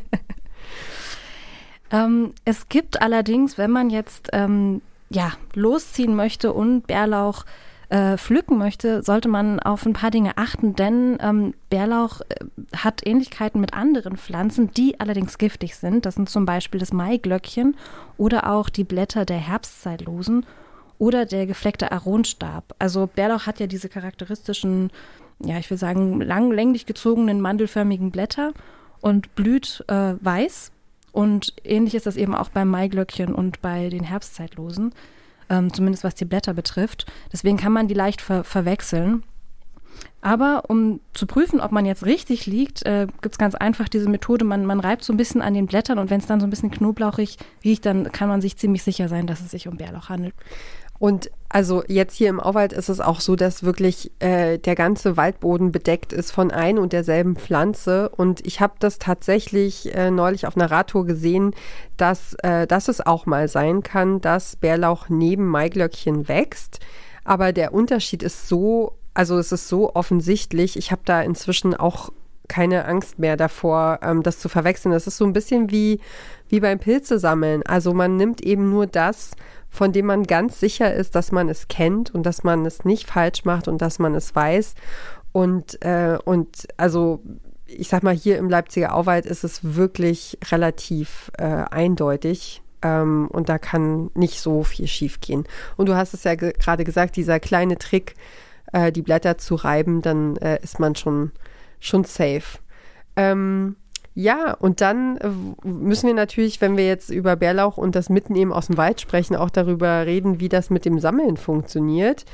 ähm, 1.92 2.34
es 2.46 2.68
gibt 2.70 3.02
allerdings, 3.02 3.58
wenn 3.58 3.72
man 3.72 3.90
jetzt 3.90 4.30
ähm, 4.34 4.82
ja, 5.10 5.34
losziehen 5.54 6.16
möchte 6.16 6.54
und 6.54 6.88
Bärlauch 6.88 7.46
äh, 7.92 8.18
pflücken 8.18 8.58
möchte, 8.58 9.04
sollte 9.04 9.28
man 9.28 9.60
auf 9.60 9.86
ein 9.86 9.92
paar 9.92 10.12
Dinge 10.12 10.38
achten, 10.38 10.76
denn 10.78 11.18
ähm, 11.20 11.54
Bärlauch 11.70 12.22
äh, 12.22 12.46
hat 12.74 13.06
Ähnlichkeiten 13.06 13.60
mit 13.60 13.74
anderen 13.74 14.16
Pflanzen, 14.16 14.72
die 14.72 14.98
allerdings 15.02 15.38
giftig 15.38 15.76
sind. 15.76 16.06
Das 16.06 16.16
sind 16.16 16.30
zum 16.30 16.46
Beispiel 16.46 16.80
das 16.80 16.94
Maiglöckchen 16.94 17.76
oder 18.18 18.50
auch 18.50 18.70
die 18.70 18.86
Blätter 18.86 19.26
der 19.26 19.40
Herbstzeitlosen 19.40 20.46
oder 21.00 21.26
der 21.26 21.46
gefleckte 21.46 21.92
Aronstab. 21.92 22.76
Also 22.80 23.08
Bärlauch 23.14 23.46
hat 23.46 23.60
ja 23.60 23.68
diese 23.68 23.90
charakteristischen, 23.90 24.90
ja, 25.40 25.58
ich 25.58 25.70
will 25.70 25.78
sagen, 25.78 26.22
lang, 26.22 26.50
länglich 26.50 26.86
gezogenen, 26.86 27.42
mandelförmigen 27.42 28.10
Blätter 28.10 28.54
und 29.02 29.36
blüht 29.36 29.84
äh, 29.90 30.14
weiß. 30.22 30.72
Und 31.12 31.54
ähnlich 31.66 31.96
ist 31.96 32.06
das 32.06 32.16
eben 32.16 32.36
auch 32.36 32.48
beim 32.48 32.70
Maiglöckchen 32.70 33.36
und 33.36 33.62
bei 33.62 33.90
den 33.90 34.06
Herbstzeitlosen. 34.06 34.94
Ähm, 35.52 35.72
zumindest 35.74 36.04
was 36.04 36.16
die 36.16 36.26
Blätter 36.26 36.54
betrifft. 36.54 37.06
Deswegen 37.32 37.58
kann 37.58 37.74
man 37.74 37.88
die 37.88 37.94
leicht 37.94 38.22
ver 38.22 38.44
verwechseln. 38.44 39.24
Aber 40.22 40.64
um 40.68 41.00
zu 41.14 41.26
prüfen, 41.28 41.60
ob 41.60 41.72
man 41.72 41.86
jetzt 41.86 42.06
richtig 42.06 42.46
liegt, 42.46 42.86
äh, 42.86 43.08
gibt 43.22 43.34
es 43.34 43.40
ganz 43.40 43.56
einfach 43.56 43.90
diese 43.90 44.08
Methode, 44.08 44.46
man, 44.46 44.66
man 44.66 44.80
reibt 44.80 45.04
so 45.04 45.14
ein 45.14 45.18
bisschen 45.18 45.42
an 45.42 45.54
den 45.54 45.66
Blättern 45.66 46.00
und 46.00 46.10
wenn 46.10 46.20
es 46.20 46.28
dann 46.28 46.40
so 46.40 46.48
ein 46.48 46.50
bisschen 46.50 46.72
knoblauchig 46.72 47.38
riecht, 47.64 47.86
dann 47.86 48.12
kann 48.12 48.30
man 48.30 48.40
sich 48.40 48.56
ziemlich 48.56 48.84
sicher 48.84 49.10
sein, 49.10 49.28
dass 49.28 49.42
es 49.42 49.52
sich 49.52 49.68
um 49.68 49.78
Bärlauch 49.78 50.10
handelt. 50.10 50.34
Und 51.02 51.32
also 51.50 51.84
jetzt 51.88 52.16
hier 52.16 52.30
im 52.30 52.40
Auwald 52.40 52.74
ist 52.74 52.88
es 52.88 53.00
auch 53.00 53.22
so, 53.22 53.36
dass 53.36 53.64
wirklich 53.64 54.12
äh, 54.20 54.60
der 54.60 54.76
ganze 54.76 55.18
Waldboden 55.18 55.72
bedeckt 55.72 56.14
ist 56.14 56.30
von 56.30 56.52
ein 56.52 56.78
und 56.78 56.94
derselben 56.94 57.36
Pflanze. 57.36 58.10
Und 58.10 58.46
ich 58.46 58.62
habe 58.62 58.76
das 58.78 59.00
tatsächlich 59.00 59.96
äh, 59.96 60.12
neulich 60.12 60.46
auf 60.46 60.56
einer 60.56 60.70
Radtour 60.70 61.08
gesehen, 61.08 61.56
dass, 61.98 62.36
äh, 62.44 62.68
dass 62.68 62.88
es 62.88 63.04
auch 63.04 63.26
mal 63.26 63.48
sein 63.48 63.82
kann, 63.82 64.22
dass 64.22 64.56
Bärlauch 64.56 65.10
neben 65.10 65.48
Maiglöckchen 65.48 66.28
wächst. 66.28 66.80
Aber 67.24 67.52
der 67.52 67.74
Unterschied 67.74 68.22
ist 68.22 68.48
so 68.48 68.94
also 69.16 69.38
es 69.40 69.52
ist 69.52 69.68
so 69.68 69.94
offensichtlich. 69.94 70.78
Ich 70.78 70.92
habe 70.92 71.02
da 71.04 71.22
inzwischen 71.22 71.76
auch 71.76 72.12
keine 72.48 72.86
Angst 72.86 73.18
mehr 73.18 73.38
davor, 73.38 74.00
ähm, 74.04 74.24
das 74.24 74.40
zu 74.40 74.50
verwechseln. 74.50 74.92
Das 74.92 75.08
ist 75.08 75.18
so 75.18 75.26
ein 75.26 75.34
bisschen 75.34 75.72
wie, 75.72 76.00
wie 76.50 76.60
beim 76.60 76.80
Pilze 76.80 77.18
sammeln. 77.18 77.64
Also 77.66 77.94
man 77.94 78.18
nimmt 78.18 78.42
eben 78.42 78.70
nur 78.70 78.88
das, 78.88 79.32
von 79.72 79.94
dem 79.94 80.06
man 80.06 80.24
ganz 80.24 80.60
sicher 80.60 80.94
ist, 80.94 81.16
dass 81.16 81.32
man 81.32 81.50
es 81.50 81.70
kennt 81.70 82.14
und 82.14 82.24
dass 82.24 82.44
man 82.44 82.66
es 82.66 82.86
nicht 82.86 83.08
falsch 83.08 83.46
macht 83.46 83.68
und 83.68 83.82
dass 83.82 83.98
man 83.98 84.14
es 84.14 84.36
weiß. 84.36 84.76
Und, 85.32 85.82
äh, 85.84 86.20
und 86.24 86.68
also 86.76 87.24
ich 87.66 87.88
sag 87.88 88.04
mal, 88.04 88.14
hier 88.14 88.38
im 88.38 88.50
Leipziger 88.50 88.94
Auwald 88.94 89.26
ist 89.26 89.46
es 89.46 89.76
wirklich 89.76 90.38
relativ 90.52 91.32
äh, 91.38 91.46
eindeutig. 91.46 92.62
Ähm, 92.82 93.30
und 93.32 93.48
da 93.48 93.58
kann 93.60 94.10
nicht 94.14 94.42
so 94.42 94.64
viel 94.64 94.88
schief 94.88 95.22
gehen. 95.22 95.46
Und 95.78 95.88
du 95.88 95.96
hast 95.96 96.14
es 96.14 96.26
ja 96.26 96.36
ge 96.36 96.52
gerade 96.52 96.84
gesagt, 96.84 97.16
dieser 97.16 97.40
kleine 97.40 97.78
Trick, 97.78 98.16
äh, 98.74 98.92
die 98.92 99.02
Blätter 99.02 99.38
zu 99.38 99.56
reiben, 99.56 100.02
dann 100.02 100.36
äh, 100.38 100.60
ist 100.62 100.80
man 100.80 100.96
schon, 100.96 101.32
schon 101.80 102.04
safe. 102.04 102.60
Ähm, 103.16 103.76
ja, 104.14 104.54
und 104.54 104.82
dann 104.82 105.18
äh, 105.18 105.30
müssen 105.64 106.08
wir 106.08 106.14
natürlich, 106.14 106.60
wenn 106.60 106.76
wir 106.76 106.86
jetzt 106.86 107.10
über 107.10 107.36
Bärlauch 107.36 107.78
und 107.78 107.96
das 107.96 108.10
Mitnehmen 108.10 108.52
aus 108.52 108.68
dem 108.68 108.78
Wald 108.78 109.00
sprechen, 109.00 109.36
auch 109.36 109.50
darüber 109.50 110.06
reden, 110.06 110.40
wie 110.40 110.50
das 110.50 110.70
mit 110.70 110.86
dem 110.86 111.00
Sammeln 111.00 111.38
funktioniert. 111.38 112.26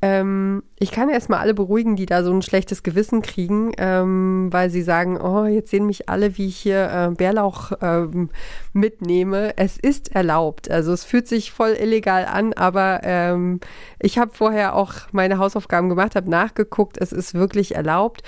Ähm, 0.00 0.62
ich 0.78 0.92
kann 0.92 1.08
erstmal 1.08 1.40
alle 1.40 1.54
beruhigen, 1.54 1.96
die 1.96 2.06
da 2.06 2.22
so 2.22 2.32
ein 2.32 2.42
schlechtes 2.42 2.84
Gewissen 2.84 3.20
kriegen, 3.20 3.72
ähm, 3.78 4.48
weil 4.52 4.70
sie 4.70 4.82
sagen, 4.82 5.20
oh, 5.20 5.44
jetzt 5.44 5.70
sehen 5.70 5.86
mich 5.86 6.08
alle, 6.08 6.38
wie 6.38 6.46
ich 6.46 6.56
hier 6.56 6.88
äh, 6.90 7.14
Bärlauch 7.14 7.72
ähm, 7.82 8.30
mitnehme. 8.72 9.54
Es 9.56 9.76
ist 9.76 10.14
erlaubt. 10.14 10.70
Also 10.70 10.92
es 10.92 11.04
fühlt 11.04 11.26
sich 11.26 11.50
voll 11.50 11.70
illegal 11.70 12.26
an, 12.26 12.52
aber 12.52 13.00
ähm, 13.02 13.58
ich 13.98 14.18
habe 14.18 14.30
vorher 14.32 14.76
auch 14.76 14.94
meine 15.10 15.38
Hausaufgaben 15.38 15.88
gemacht, 15.88 16.14
habe 16.14 16.30
nachgeguckt, 16.30 16.96
es 16.98 17.12
ist 17.12 17.34
wirklich 17.34 17.74
erlaubt. 17.74 18.22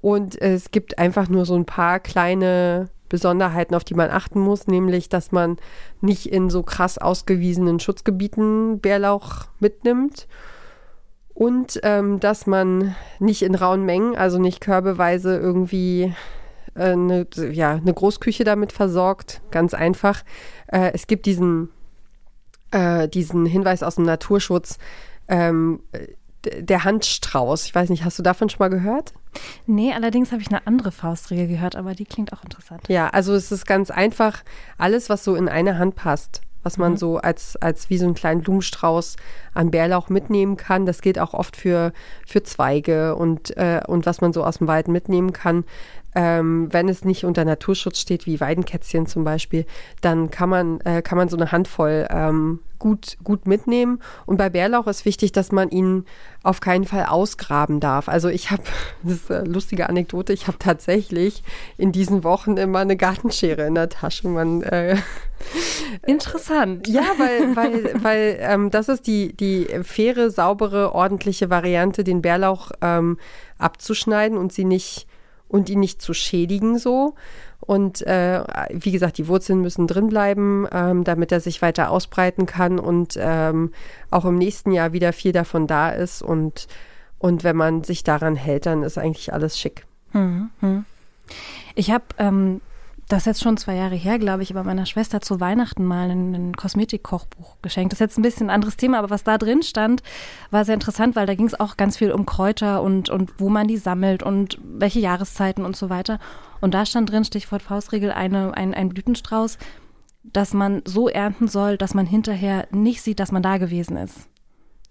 Und 0.00 0.40
es 0.40 0.70
gibt 0.70 0.98
einfach 0.98 1.28
nur 1.28 1.44
so 1.44 1.54
ein 1.54 1.66
paar 1.66 2.00
kleine 2.00 2.88
Besonderheiten, 3.08 3.74
auf 3.74 3.84
die 3.84 3.94
man 3.94 4.10
achten 4.10 4.40
muss, 4.40 4.66
nämlich, 4.66 5.08
dass 5.08 5.32
man 5.32 5.56
nicht 6.00 6.26
in 6.26 6.48
so 6.48 6.62
krass 6.62 6.96
ausgewiesenen 6.96 7.80
Schutzgebieten 7.80 8.80
Bärlauch 8.80 9.46
mitnimmt 9.58 10.28
und 11.34 11.80
ähm, 11.82 12.20
dass 12.20 12.46
man 12.46 12.94
nicht 13.18 13.42
in 13.42 13.54
rauen 13.54 13.84
Mengen, 13.84 14.14
also 14.14 14.38
nicht 14.38 14.60
körbeweise 14.60 15.36
irgendwie 15.36 16.14
äh, 16.74 16.92
eine, 16.92 17.26
ja, 17.50 17.72
eine 17.72 17.94
Großküche 17.94 18.44
damit 18.44 18.72
versorgt. 18.72 19.40
Ganz 19.50 19.74
einfach. 19.74 20.22
Äh, 20.66 20.92
es 20.92 21.06
gibt 21.06 21.26
diesen, 21.26 21.70
äh, 22.70 23.08
diesen 23.08 23.46
Hinweis 23.46 23.82
aus 23.82 23.96
dem 23.96 24.04
Naturschutz, 24.04 24.78
ähm, 25.28 25.80
der 26.44 26.84
Handstrauß. 26.84 27.66
Ich 27.66 27.74
weiß 27.74 27.90
nicht, 27.90 28.04
hast 28.04 28.18
du 28.18 28.22
davon 28.22 28.48
schon 28.48 28.58
mal 28.58 28.68
gehört? 28.68 29.12
Nee, 29.66 29.92
allerdings 29.92 30.32
habe 30.32 30.42
ich 30.42 30.48
eine 30.48 30.66
andere 30.66 30.90
Faustregel 30.92 31.46
gehört, 31.46 31.76
aber 31.76 31.94
die 31.94 32.04
klingt 32.04 32.32
auch 32.32 32.42
interessant. 32.42 32.82
Ja, 32.88 33.08
also 33.08 33.34
es 33.34 33.52
ist 33.52 33.66
ganz 33.66 33.90
einfach, 33.90 34.42
alles, 34.78 35.08
was 35.08 35.24
so 35.24 35.36
in 35.36 35.48
eine 35.48 35.78
Hand 35.78 35.94
passt, 35.94 36.40
was 36.62 36.76
man 36.78 36.92
mhm. 36.92 36.96
so 36.96 37.18
als, 37.18 37.56
als 37.56 37.90
wie 37.90 37.98
so 37.98 38.06
einen 38.06 38.14
kleinen 38.14 38.42
Blumenstrauß 38.42 39.16
an 39.54 39.70
Bärlauch 39.70 40.08
mitnehmen 40.08 40.56
kann. 40.56 40.86
Das 40.86 41.00
gilt 41.00 41.18
auch 41.18 41.34
oft 41.34 41.56
für, 41.56 41.92
für 42.26 42.42
Zweige 42.42 43.14
und, 43.14 43.56
äh, 43.56 43.80
und 43.86 44.06
was 44.06 44.20
man 44.20 44.32
so 44.32 44.44
aus 44.44 44.58
dem 44.58 44.66
Wald 44.66 44.88
mitnehmen 44.88 45.32
kann. 45.32 45.64
Ähm, 46.14 46.68
wenn 46.72 46.88
es 46.88 47.04
nicht 47.04 47.24
unter 47.24 47.44
Naturschutz 47.44 47.98
steht, 48.00 48.26
wie 48.26 48.40
Weidenkätzchen 48.40 49.06
zum 49.06 49.24
Beispiel, 49.24 49.66
dann 50.00 50.30
kann 50.30 50.48
man, 50.48 50.80
äh, 50.80 51.02
kann 51.02 51.18
man 51.18 51.28
so 51.28 51.36
eine 51.36 51.52
Handvoll 51.52 52.06
ähm, 52.10 52.60
gut, 52.80 53.16
gut 53.22 53.46
mitnehmen. 53.46 54.00
Und 54.26 54.36
bei 54.36 54.50
Bärlauch 54.50 54.88
ist 54.88 55.04
wichtig, 55.04 55.30
dass 55.30 55.52
man 55.52 55.70
ihn 55.70 56.04
auf 56.42 56.60
keinen 56.60 56.86
Fall 56.86 57.04
ausgraben 57.04 57.78
darf. 57.78 58.08
Also 58.08 58.28
ich 58.28 58.50
habe, 58.50 58.62
das 59.04 59.14
ist 59.14 59.30
eine 59.30 59.48
lustige 59.48 59.88
Anekdote, 59.88 60.32
ich 60.32 60.48
habe 60.48 60.58
tatsächlich 60.58 61.44
in 61.76 61.92
diesen 61.92 62.24
Wochen 62.24 62.56
immer 62.56 62.80
eine 62.80 62.96
Gartenschere 62.96 63.66
in 63.66 63.76
der 63.76 63.88
Tasche. 63.88 64.26
Man, 64.26 64.62
äh, 64.62 64.96
Interessant. 66.06 66.88
Ja, 66.88 67.04
weil, 67.18 67.56
weil, 67.56 68.02
weil 68.02 68.36
ähm, 68.40 68.70
das 68.70 68.88
ist 68.88 69.06
die, 69.06 69.36
die 69.36 69.66
faire, 69.82 70.30
saubere, 70.30 70.94
ordentliche 70.94 71.50
Variante, 71.50 72.04
den 72.04 72.22
Bärlauch 72.22 72.72
ähm, 72.80 73.18
abzuschneiden 73.58 74.36
und 74.36 74.52
sie 74.52 74.64
nicht 74.64 75.06
und 75.50 75.68
ihn 75.68 75.80
nicht 75.80 76.00
zu 76.00 76.14
schädigen 76.14 76.78
so. 76.78 77.14
Und 77.60 78.02
äh, 78.06 78.42
wie 78.70 78.92
gesagt, 78.92 79.18
die 79.18 79.28
Wurzeln 79.28 79.60
müssen 79.60 79.86
drin 79.86 80.08
bleiben, 80.08 80.66
ähm, 80.72 81.04
damit 81.04 81.30
er 81.30 81.40
sich 81.40 81.60
weiter 81.60 81.90
ausbreiten 81.90 82.46
kann 82.46 82.78
und 82.78 83.18
ähm, 83.20 83.72
auch 84.10 84.24
im 84.24 84.38
nächsten 84.38 84.72
Jahr 84.72 84.92
wieder 84.92 85.12
viel 85.12 85.32
davon 85.32 85.66
da 85.66 85.90
ist. 85.90 86.22
Und, 86.22 86.68
und 87.18 87.44
wenn 87.44 87.56
man 87.56 87.84
sich 87.84 88.02
daran 88.02 88.34
hält, 88.34 88.66
dann 88.66 88.82
ist 88.82 88.96
eigentlich 88.96 89.32
alles 89.32 89.58
schick. 89.58 89.84
Hm, 90.12 90.50
hm. 90.60 90.84
Ich 91.74 91.90
habe 91.90 92.04
ähm, 92.18 92.60
das 93.10 93.22
ist 93.22 93.26
jetzt 93.26 93.42
schon 93.42 93.56
zwei 93.56 93.74
Jahre 93.74 93.96
her, 93.96 94.20
glaube 94.20 94.44
ich, 94.44 94.52
aber 94.52 94.62
meiner 94.62 94.86
Schwester 94.86 95.20
zu 95.20 95.40
Weihnachten 95.40 95.84
mal 95.84 96.10
ein, 96.10 96.32
ein 96.32 96.54
Kosmetikkochbuch 96.54 97.56
geschenkt. 97.60 97.92
Das 97.92 97.96
ist 97.96 98.00
jetzt 98.00 98.18
ein 98.18 98.22
bisschen 98.22 98.46
ein 98.46 98.54
anderes 98.54 98.76
Thema, 98.76 98.98
aber 98.98 99.10
was 99.10 99.24
da 99.24 99.36
drin 99.36 99.64
stand, 99.64 100.04
war 100.52 100.64
sehr 100.64 100.74
interessant, 100.74 101.16
weil 101.16 101.26
da 101.26 101.34
ging 101.34 101.46
es 101.46 101.58
auch 101.58 101.76
ganz 101.76 101.96
viel 101.96 102.12
um 102.12 102.24
Kräuter 102.24 102.82
und, 102.82 103.10
und 103.10 103.32
wo 103.38 103.48
man 103.48 103.66
die 103.66 103.78
sammelt 103.78 104.22
und 104.22 104.58
welche 104.62 105.00
Jahreszeiten 105.00 105.64
und 105.64 105.74
so 105.74 105.90
weiter. 105.90 106.20
Und 106.60 106.72
da 106.72 106.86
stand 106.86 107.10
drin, 107.10 107.24
Stichwort 107.24 107.62
Faustregel, 107.62 108.12
eine, 108.12 108.56
ein, 108.56 108.74
ein 108.74 108.90
Blütenstrauß, 108.90 109.58
dass 110.22 110.54
man 110.54 110.82
so 110.84 111.08
ernten 111.08 111.48
soll, 111.48 111.76
dass 111.78 111.94
man 111.94 112.06
hinterher 112.06 112.68
nicht 112.70 113.02
sieht, 113.02 113.18
dass 113.18 113.32
man 113.32 113.42
da 113.42 113.58
gewesen 113.58 113.96
ist. 113.96 114.28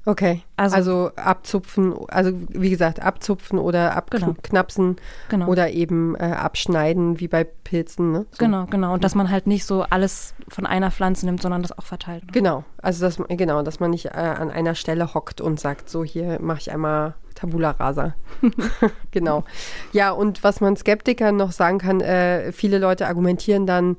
Okay. 0.09 0.41
Also, 0.57 0.75
also, 0.75 1.11
abzupfen, 1.17 1.93
also 2.07 2.31
wie 2.49 2.71
gesagt, 2.71 2.99
abzupfen 2.99 3.59
oder 3.59 3.95
abknapsen 3.95 4.95
genau. 4.95 4.97
genau. 5.29 5.47
oder 5.47 5.69
eben 5.69 6.15
äh, 6.15 6.23
abschneiden, 6.23 7.19
wie 7.19 7.27
bei 7.27 7.43
Pilzen. 7.43 8.11
Ne? 8.11 8.25
So. 8.31 8.37
Genau, 8.39 8.65
genau. 8.65 8.93
Und 8.93 9.03
dass 9.03 9.13
man 9.13 9.29
halt 9.29 9.45
nicht 9.45 9.65
so 9.65 9.83
alles 9.83 10.33
von 10.47 10.65
einer 10.65 10.89
Pflanze 10.89 11.27
nimmt, 11.27 11.43
sondern 11.43 11.61
das 11.61 11.77
auch 11.77 11.83
verteilt. 11.83 12.25
Ne? 12.25 12.31
Genau. 12.31 12.63
Also 12.81 13.05
dass, 13.05 13.17
genau, 13.29 13.61
dass 13.61 13.79
man 13.79 13.91
nicht 13.91 14.07
äh, 14.07 14.09
an 14.09 14.49
einer 14.49 14.73
Stelle 14.73 15.13
hockt 15.13 15.41
und 15.41 15.59
sagt, 15.59 15.91
so 15.91 16.03
hier 16.03 16.39
mache 16.41 16.57
ich 16.61 16.71
einmal 16.71 17.13
Tabula 17.35 17.71
rasa. 17.71 18.15
genau. 19.11 19.43
Ja, 19.91 20.09
und 20.09 20.43
was 20.43 20.59
man 20.59 20.75
Skeptikern 20.75 21.37
noch 21.37 21.51
sagen 21.51 21.77
kann, 21.77 22.01
äh, 22.01 22.51
viele 22.51 22.79
Leute 22.79 23.05
argumentieren 23.05 23.67
dann, 23.67 23.97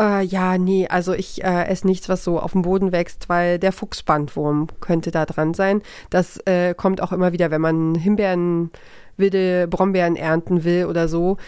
äh, 0.00 0.24
ja, 0.24 0.58
nee, 0.58 0.86
also 0.88 1.12
ich 1.14 1.42
äh, 1.42 1.64
esse 1.66 1.86
nichts, 1.86 2.08
was 2.08 2.24
so 2.24 2.38
auf 2.38 2.52
dem 2.52 2.62
Boden 2.62 2.92
wächst, 2.92 3.28
weil 3.28 3.58
der 3.58 3.72
Fuchsbandwurm 3.72 4.68
könnte 4.80 5.10
da 5.10 5.26
dran 5.26 5.54
sein. 5.54 5.82
Das 6.10 6.38
äh, 6.46 6.74
kommt 6.74 7.00
auch 7.00 7.12
immer 7.12 7.32
wieder, 7.32 7.50
wenn 7.50 7.60
man 7.60 7.94
Himbeeren, 7.94 8.70
wilde 9.16 9.66
Brombeeren 9.68 10.16
ernten 10.16 10.64
will 10.64 10.86
oder 10.86 11.08
so. 11.08 11.38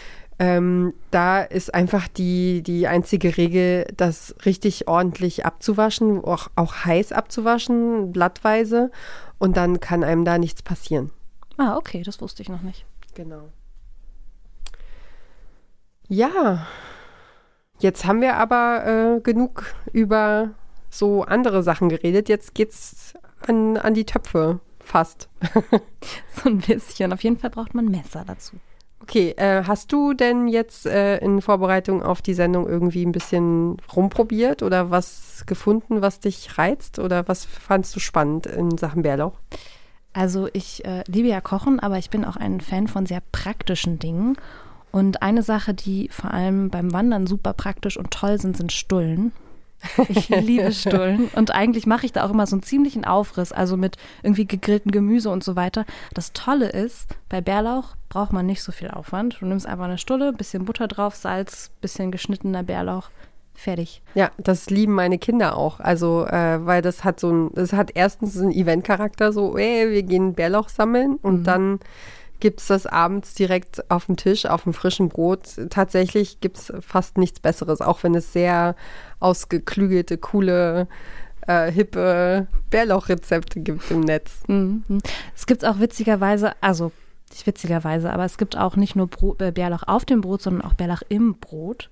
Ähm, 0.41 0.93
da 1.11 1.41
ist 1.41 1.73
einfach 1.73 2.07
die, 2.07 2.63
die 2.63 2.87
einzige 2.87 3.35
Regel, 3.35 3.85
das 3.95 4.33
richtig 4.45 4.87
ordentlich 4.87 5.45
abzuwaschen, 5.45 6.23
auch, 6.23 6.47
auch 6.55 6.85
heiß 6.85 7.11
abzuwaschen, 7.11 8.13
blattweise. 8.13 8.89
Und 9.37 9.57
dann 9.57 9.79
kann 9.79 10.03
einem 10.03 10.25
da 10.25 10.37
nichts 10.37 10.63
passieren. 10.63 11.11
Ah, 11.57 11.75
okay, 11.75 12.03
das 12.03 12.21
wusste 12.21 12.41
ich 12.41 12.49
noch 12.49 12.61
nicht. 12.61 12.85
Genau. 13.15 13.49
Ja, 16.07 16.65
Jetzt 17.79 18.05
haben 18.05 18.21
wir 18.21 18.35
aber 18.35 18.85
äh, 19.17 19.21
genug 19.21 19.73
über 19.93 20.51
so 20.89 21.23
andere 21.23 21.63
Sachen 21.63 21.89
geredet. 21.89 22.29
Jetzt 22.29 22.53
geht's 22.53 23.13
an, 23.45 23.77
an 23.77 23.93
die 23.93 24.05
Töpfe 24.05 24.59
fast. 24.79 25.29
so 26.35 26.49
ein 26.49 26.59
bisschen. 26.59 27.13
Auf 27.13 27.23
jeden 27.23 27.37
Fall 27.37 27.49
braucht 27.49 27.73
man 27.73 27.85
Messer 27.85 28.23
dazu. 28.25 28.57
Okay, 29.01 29.33
äh, 29.37 29.63
hast 29.63 29.91
du 29.91 30.13
denn 30.13 30.47
jetzt 30.47 30.85
äh, 30.85 31.17
in 31.19 31.41
Vorbereitung 31.41 32.03
auf 32.03 32.21
die 32.21 32.33
Sendung 32.33 32.67
irgendwie 32.67 33.05
ein 33.05 33.11
bisschen 33.11 33.77
rumprobiert 33.95 34.61
oder 34.61 34.91
was 34.91 35.45
gefunden, 35.47 36.01
was 36.01 36.19
dich 36.19 36.57
reizt 36.57 36.99
oder 36.99 37.27
was 37.27 37.45
fandst 37.45 37.95
du 37.95 37.99
spannend 37.99 38.45
in 38.45 38.77
Sachen 38.77 39.01
Bärlauch? 39.01 39.33
Also 40.11 40.49
ich 40.53 40.83
äh, 40.85 41.03
liebe 41.07 41.29
ja 41.29 41.39
Kochen, 41.39 41.79
aber 41.79 41.97
ich 41.97 42.09
bin 42.09 42.25
auch 42.25 42.35
ein 42.35 42.61
Fan 42.61 42.87
von 42.87 43.05
sehr 43.05 43.21
praktischen 43.31 43.99
Dingen. 43.99 44.37
Und 44.91 45.21
eine 45.21 45.43
Sache, 45.43 45.73
die 45.73 46.09
vor 46.11 46.31
allem 46.31 46.69
beim 46.69 46.91
Wandern 46.93 47.27
super 47.27 47.53
praktisch 47.53 47.97
und 47.97 48.11
toll 48.11 48.39
sind, 48.39 48.57
sind 48.57 48.71
Stullen. 48.71 49.31
Ich 50.09 50.29
liebe 50.29 50.71
Stullen 50.73 51.29
und 51.35 51.51
eigentlich 51.51 51.85
mache 51.85 52.05
ich 52.05 52.11
da 52.11 52.25
auch 52.25 52.31
immer 52.31 52.45
so 52.45 52.55
einen 52.55 52.63
ziemlichen 52.63 53.05
Aufriss, 53.05 53.51
also 53.51 53.77
mit 53.77 53.97
irgendwie 54.23 54.45
gegrilltem 54.45 54.91
Gemüse 54.91 55.29
und 55.29 55.43
so 55.43 55.55
weiter. 55.55 55.85
Das 56.13 56.33
Tolle 56.33 56.69
ist, 56.69 57.07
bei 57.29 57.39
Bärlauch 57.41 57.95
braucht 58.09 58.33
man 58.33 58.45
nicht 58.45 58.61
so 58.61 58.71
viel 58.71 58.89
Aufwand. 58.89 59.37
Du 59.39 59.45
nimmst 59.45 59.65
einfach 59.65 59.85
eine 59.85 59.97
Stulle, 59.97 60.33
bisschen 60.33 60.65
Butter 60.65 60.87
drauf, 60.87 61.15
Salz, 61.15 61.71
bisschen 61.81 62.11
geschnittener 62.11 62.63
Bärlauch, 62.63 63.09
fertig. 63.53 64.01
Ja, 64.15 64.31
das 64.37 64.69
lieben 64.69 64.93
meine 64.93 65.17
Kinder 65.17 65.55
auch. 65.55 65.79
Also, 65.79 66.25
äh, 66.25 66.65
weil 66.65 66.81
das 66.81 67.03
hat 67.03 67.19
so 67.19 67.31
ein, 67.31 67.51
es 67.55 67.73
hat 67.73 67.91
erstens 67.93 68.37
einen 68.37 68.51
Eventcharakter, 68.51 69.31
so, 69.31 69.57
ey, 69.57 69.91
wir 69.91 70.03
gehen 70.03 70.33
Bärlauch 70.33 70.69
sammeln 70.69 71.15
und 71.21 71.41
mhm. 71.41 71.43
dann 71.43 71.79
gibt 72.39 72.59
es 72.61 72.67
das 72.67 72.85
abends 72.85 73.33
direkt 73.33 73.89
auf 73.91 74.05
dem 74.05 74.17
Tisch, 74.17 74.45
auf 74.45 74.63
dem 74.63 74.73
frischen 74.73 75.09
Brot. 75.09 75.41
Tatsächlich 75.69 76.39
gibt 76.39 76.57
es 76.57 76.73
fast 76.81 77.17
nichts 77.17 77.39
Besseres, 77.39 77.81
auch 77.81 78.03
wenn 78.03 78.15
es 78.15 78.33
sehr 78.33 78.75
ausgeklügelte, 79.19 80.17
coole, 80.17 80.87
äh, 81.47 81.71
hippe 81.71 82.47
Bärlauchrezepte 82.69 83.59
gibt 83.59 83.89
im 83.91 84.01
Netz. 84.01 84.43
Mhm. 84.47 84.83
Es 85.35 85.45
gibt 85.47 85.65
auch 85.65 85.79
witzigerweise, 85.79 86.53
also 86.61 86.91
nicht 87.31 87.45
witzigerweise, 87.45 88.11
aber 88.11 88.25
es 88.25 88.37
gibt 88.37 88.57
auch 88.57 88.75
nicht 88.75 88.95
nur 88.95 89.07
Brot, 89.07 89.41
äh, 89.41 89.51
Bärlauch 89.51 89.83
auf 89.85 90.05
dem 90.05 90.21
Brot, 90.21 90.41
sondern 90.41 90.63
auch 90.63 90.73
Bärlauch 90.73 91.01
im 91.09 91.35
Brot. 91.35 91.89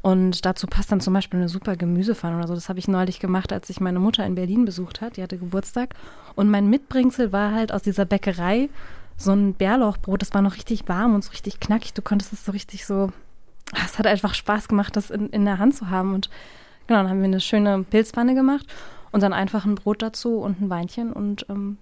Und 0.00 0.46
dazu 0.46 0.66
passt 0.66 0.92
dann 0.92 1.00
zum 1.00 1.12
Beispiel 1.12 1.40
eine 1.40 1.48
super 1.48 1.76
Gemüsepfanne 1.76 2.36
oder 2.38 2.46
so. 2.46 2.54
Das 2.54 2.68
habe 2.68 2.78
ich 2.78 2.86
neulich 2.86 3.18
gemacht, 3.18 3.52
als 3.52 3.68
ich 3.68 3.80
meine 3.80 3.98
Mutter 3.98 4.24
in 4.24 4.36
Berlin 4.36 4.64
besucht 4.64 5.00
hat. 5.00 5.16
Die 5.16 5.22
hatte 5.22 5.38
Geburtstag. 5.38 5.94
Und 6.36 6.48
mein 6.48 6.70
Mitbringsel 6.70 7.32
war 7.32 7.52
halt 7.52 7.72
aus 7.72 7.82
dieser 7.82 8.04
Bäckerei 8.04 8.68
so 9.18 9.32
ein 9.32 9.52
Bärlauchbrot, 9.54 10.22
das 10.22 10.32
war 10.32 10.42
noch 10.42 10.54
richtig 10.54 10.88
warm 10.88 11.14
und 11.14 11.24
so 11.24 11.30
richtig 11.30 11.60
knackig. 11.60 11.92
Du 11.92 12.02
konntest 12.02 12.32
es 12.32 12.44
so 12.44 12.52
richtig 12.52 12.86
so. 12.86 13.10
Ah, 13.74 13.82
es 13.84 13.98
hat 13.98 14.06
einfach 14.06 14.32
Spaß 14.32 14.68
gemacht, 14.68 14.96
das 14.96 15.10
in, 15.10 15.28
in 15.30 15.44
der 15.44 15.58
Hand 15.58 15.76
zu 15.76 15.90
haben. 15.90 16.14
Und 16.14 16.30
genau, 16.86 17.00
dann 17.00 17.10
haben 17.10 17.18
wir 17.18 17.26
eine 17.26 17.40
schöne 17.40 17.82
Pilzpfanne 17.82 18.34
gemacht 18.34 18.66
und 19.10 19.22
dann 19.22 19.32
einfach 19.32 19.64
ein 19.64 19.74
Brot 19.74 20.00
dazu 20.00 20.38
und 20.38 20.60
ein 20.60 20.70
Weinchen 20.70 21.12
und 21.12 21.44
ähm, 21.50 21.78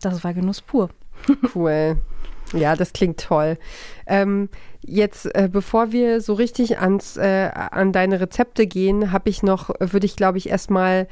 das 0.00 0.22
war 0.22 0.34
Genuss 0.34 0.60
pur. 0.60 0.90
Cool. 1.54 1.96
Ja, 2.54 2.76
das 2.76 2.92
klingt 2.92 3.20
toll. 3.20 3.56
Ähm, 4.06 4.48
jetzt, 4.82 5.26
äh, 5.34 5.48
bevor 5.50 5.92
wir 5.92 6.20
so 6.20 6.34
richtig 6.34 6.78
ans, 6.78 7.16
äh, 7.16 7.50
an 7.52 7.92
deine 7.92 8.20
Rezepte 8.20 8.66
gehen, 8.66 9.12
habe 9.12 9.28
ich 9.28 9.42
noch, 9.42 9.70
würde 9.80 10.06
ich 10.06 10.16
glaube 10.16 10.38
ich 10.38 10.48
erstmal 10.48 11.08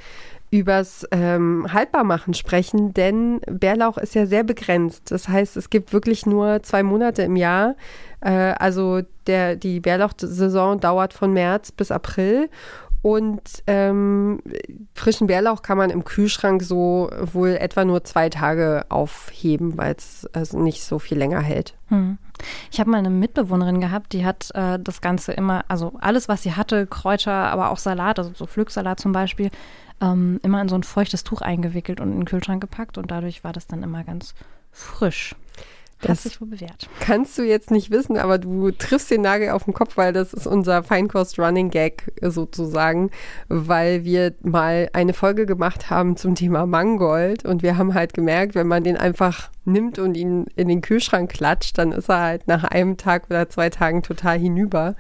übers 0.53 1.07
ähm, 1.13 1.67
Haltbarmachen 1.73 2.35
sprechen, 2.35 2.93
denn 2.93 3.41
Bärlauch 3.47 3.97
ist 3.97 4.15
ja 4.15 4.27
sehr 4.27 4.45
begrenzt. 4.45 5.11
Das 5.11 5.27
heißt, 5.27 5.57
es 5.57 5.71
gibt 5.71 5.95
wirklich 5.95 6.27
nur 6.27 6.63
zwei 6.63 6.83
Monate 6.83 7.23
im 7.23 7.37
Jahr. 7.37 7.75
Äh, 8.21 8.53
also 8.59 9.01
der, 9.27 9.57
die 9.57 9.81
Bärlauchsaison 9.81 10.79
dauert 10.79 11.15
von 11.15 11.33
März 11.33 11.73
bis 11.73 11.91
April. 11.91 12.51
Und 13.03 13.43
ähm, 13.67 14.41
frischen 14.95 15.27
Bärlauch 15.27 15.63
kann 15.63 15.77
man 15.77 15.91
im 15.91 16.05
Kühlschrank 16.05 16.63
so 16.63 17.11
wohl 17.21 17.51
etwa 17.51 17.85
nur 17.85 18.05
zwei 18.05 18.29
Tage 18.29 18.87
aufheben, 18.91 19.77
weil 19.77 19.97
es 19.97 20.29
also 20.33 20.61
nicht 20.61 20.85
so 20.85 21.01
viel 21.01 21.19
länger 21.19 21.41
hält. 21.41 21.75
Hm. 21.89 22.19
Ich 22.71 22.79
habe 22.79 22.91
mal 22.91 22.99
eine 22.99 23.11
Mitbewohnerin 23.11 23.81
gehabt, 23.81 24.13
die 24.13 24.25
hat 24.25 24.51
äh, 24.55 24.79
das 24.79 25.01
Ganze 25.01 25.33
immer, 25.33 25.65
also 25.69 25.93
alles, 26.01 26.29
was 26.29 26.43
sie 26.43 26.55
hatte, 26.55 26.87
Kräuter, 26.87 27.33
aber 27.33 27.71
auch 27.71 27.79
Salat, 27.79 28.21
also 28.21 28.33
so 28.35 28.47
Pflücksalat 28.47 29.01
zum 29.01 29.13
Beispiel, 29.13 29.51
ähm, 30.01 30.39
immer 30.43 30.63
in 30.63 30.69
so 30.69 30.77
ein 30.77 30.85
feuchtes 30.85 31.25
Tuch 31.25 31.41
eingewickelt 31.41 32.01
und 32.01 32.13
in 32.13 32.21
den 32.21 32.25
Kühlschrank 32.25 32.61
gepackt 32.61 32.99
und 32.99 33.11
dadurch 33.11 33.43
war 33.43 33.53
das 33.53 33.67
dann 33.67 33.83
immer 33.83 34.05
ganz 34.05 34.35
frisch. 34.71 35.35
Das 36.03 36.11
Hat 36.11 36.19
sich 36.19 36.41
wohl 36.41 36.49
bewährt. 36.49 36.89
Kannst 36.99 37.39
du 37.39 37.43
jetzt 37.43 37.71
nicht 37.71 37.93
wissen, 37.93 38.19
aber 38.19 38.39
du 38.39 38.73
triffst 38.73 39.11
den 39.11 39.23
Nagel 39.23 39.51
auf 39.51 39.65
den 39.65 39.73
Kopf, 39.73 39.97
weil 39.97 40.13
das 40.13 40.35
ist 40.35 40.49
unser 40.49 40.83
Feinkost-Running-Gag 40.83 42.13
sozusagen, 42.21 43.11
weil 43.49 44.05
wir 44.05 44.35
mal 44.43 44.91
eine 44.93 45.15
Folge 45.15 45.47
gemacht 45.47 45.91
haben 45.91 46.17
zum 46.17 46.35
Thema 46.35 46.67
Mangold 46.67 47.45
und 47.45 47.63
wir 47.63 47.79
haben 47.79 47.95
halt 47.95 48.15
gemerkt, 48.15 48.57
wenn 48.57 48.67
man 48.67 48.83
den 48.83 48.97
einfach 48.97 49.51
nimmt 49.65 50.01
und 50.01 50.17
ihn 50.17 50.47
in 50.57 50.67
den 50.67 50.81
Kühlschrank 50.81 51.31
klatscht, 51.31 51.79
dann 51.79 51.93
ist 51.93 52.09
er 52.09 52.21
halt 52.21 52.49
nach 52.49 52.65
einem 52.65 52.97
Tag 52.97 53.27
oder 53.31 53.49
zwei 53.49 53.71
Tagen 53.71 54.03
total 54.03 54.39
hinüber. 54.39 54.97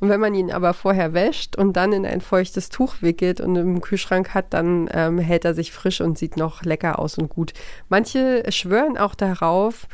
Und 0.00 0.08
wenn 0.08 0.20
man 0.20 0.34
ihn 0.34 0.50
aber 0.50 0.74
vorher 0.74 1.12
wäscht 1.12 1.56
und 1.56 1.76
dann 1.76 1.92
in 1.92 2.04
ein 2.04 2.20
feuchtes 2.20 2.70
Tuch 2.70 2.96
wickelt 3.02 3.40
und 3.40 3.54
im 3.54 3.80
Kühlschrank 3.80 4.34
hat, 4.34 4.46
dann 4.52 4.88
ähm, 4.92 5.18
hält 5.18 5.44
er 5.44 5.54
sich 5.54 5.70
frisch 5.70 6.00
und 6.00 6.18
sieht 6.18 6.36
noch 6.36 6.64
lecker 6.64 6.98
aus 6.98 7.18
und 7.18 7.28
gut. 7.28 7.52
Manche 7.88 8.42
schwören 8.50 8.98
auch 8.98 9.14
darauf, 9.14 9.86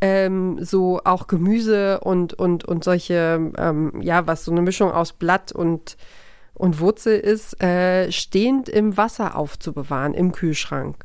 ähm, 0.00 0.62
so 0.64 1.00
auch 1.04 1.26
Gemüse 1.26 2.00
und, 2.00 2.34
und, 2.34 2.64
und 2.64 2.84
solche, 2.84 3.52
ähm, 3.56 4.00
ja, 4.00 4.26
was 4.26 4.44
so 4.44 4.50
eine 4.50 4.62
Mischung 4.62 4.90
aus 4.90 5.12
Blatt 5.12 5.52
und, 5.52 5.96
und 6.54 6.80
Wurzel 6.80 7.18
ist, 7.18 7.62
äh, 7.62 8.10
stehend 8.10 8.68
im 8.68 8.96
Wasser 8.96 9.36
aufzubewahren, 9.36 10.14
im 10.14 10.32
Kühlschrank. 10.32 10.96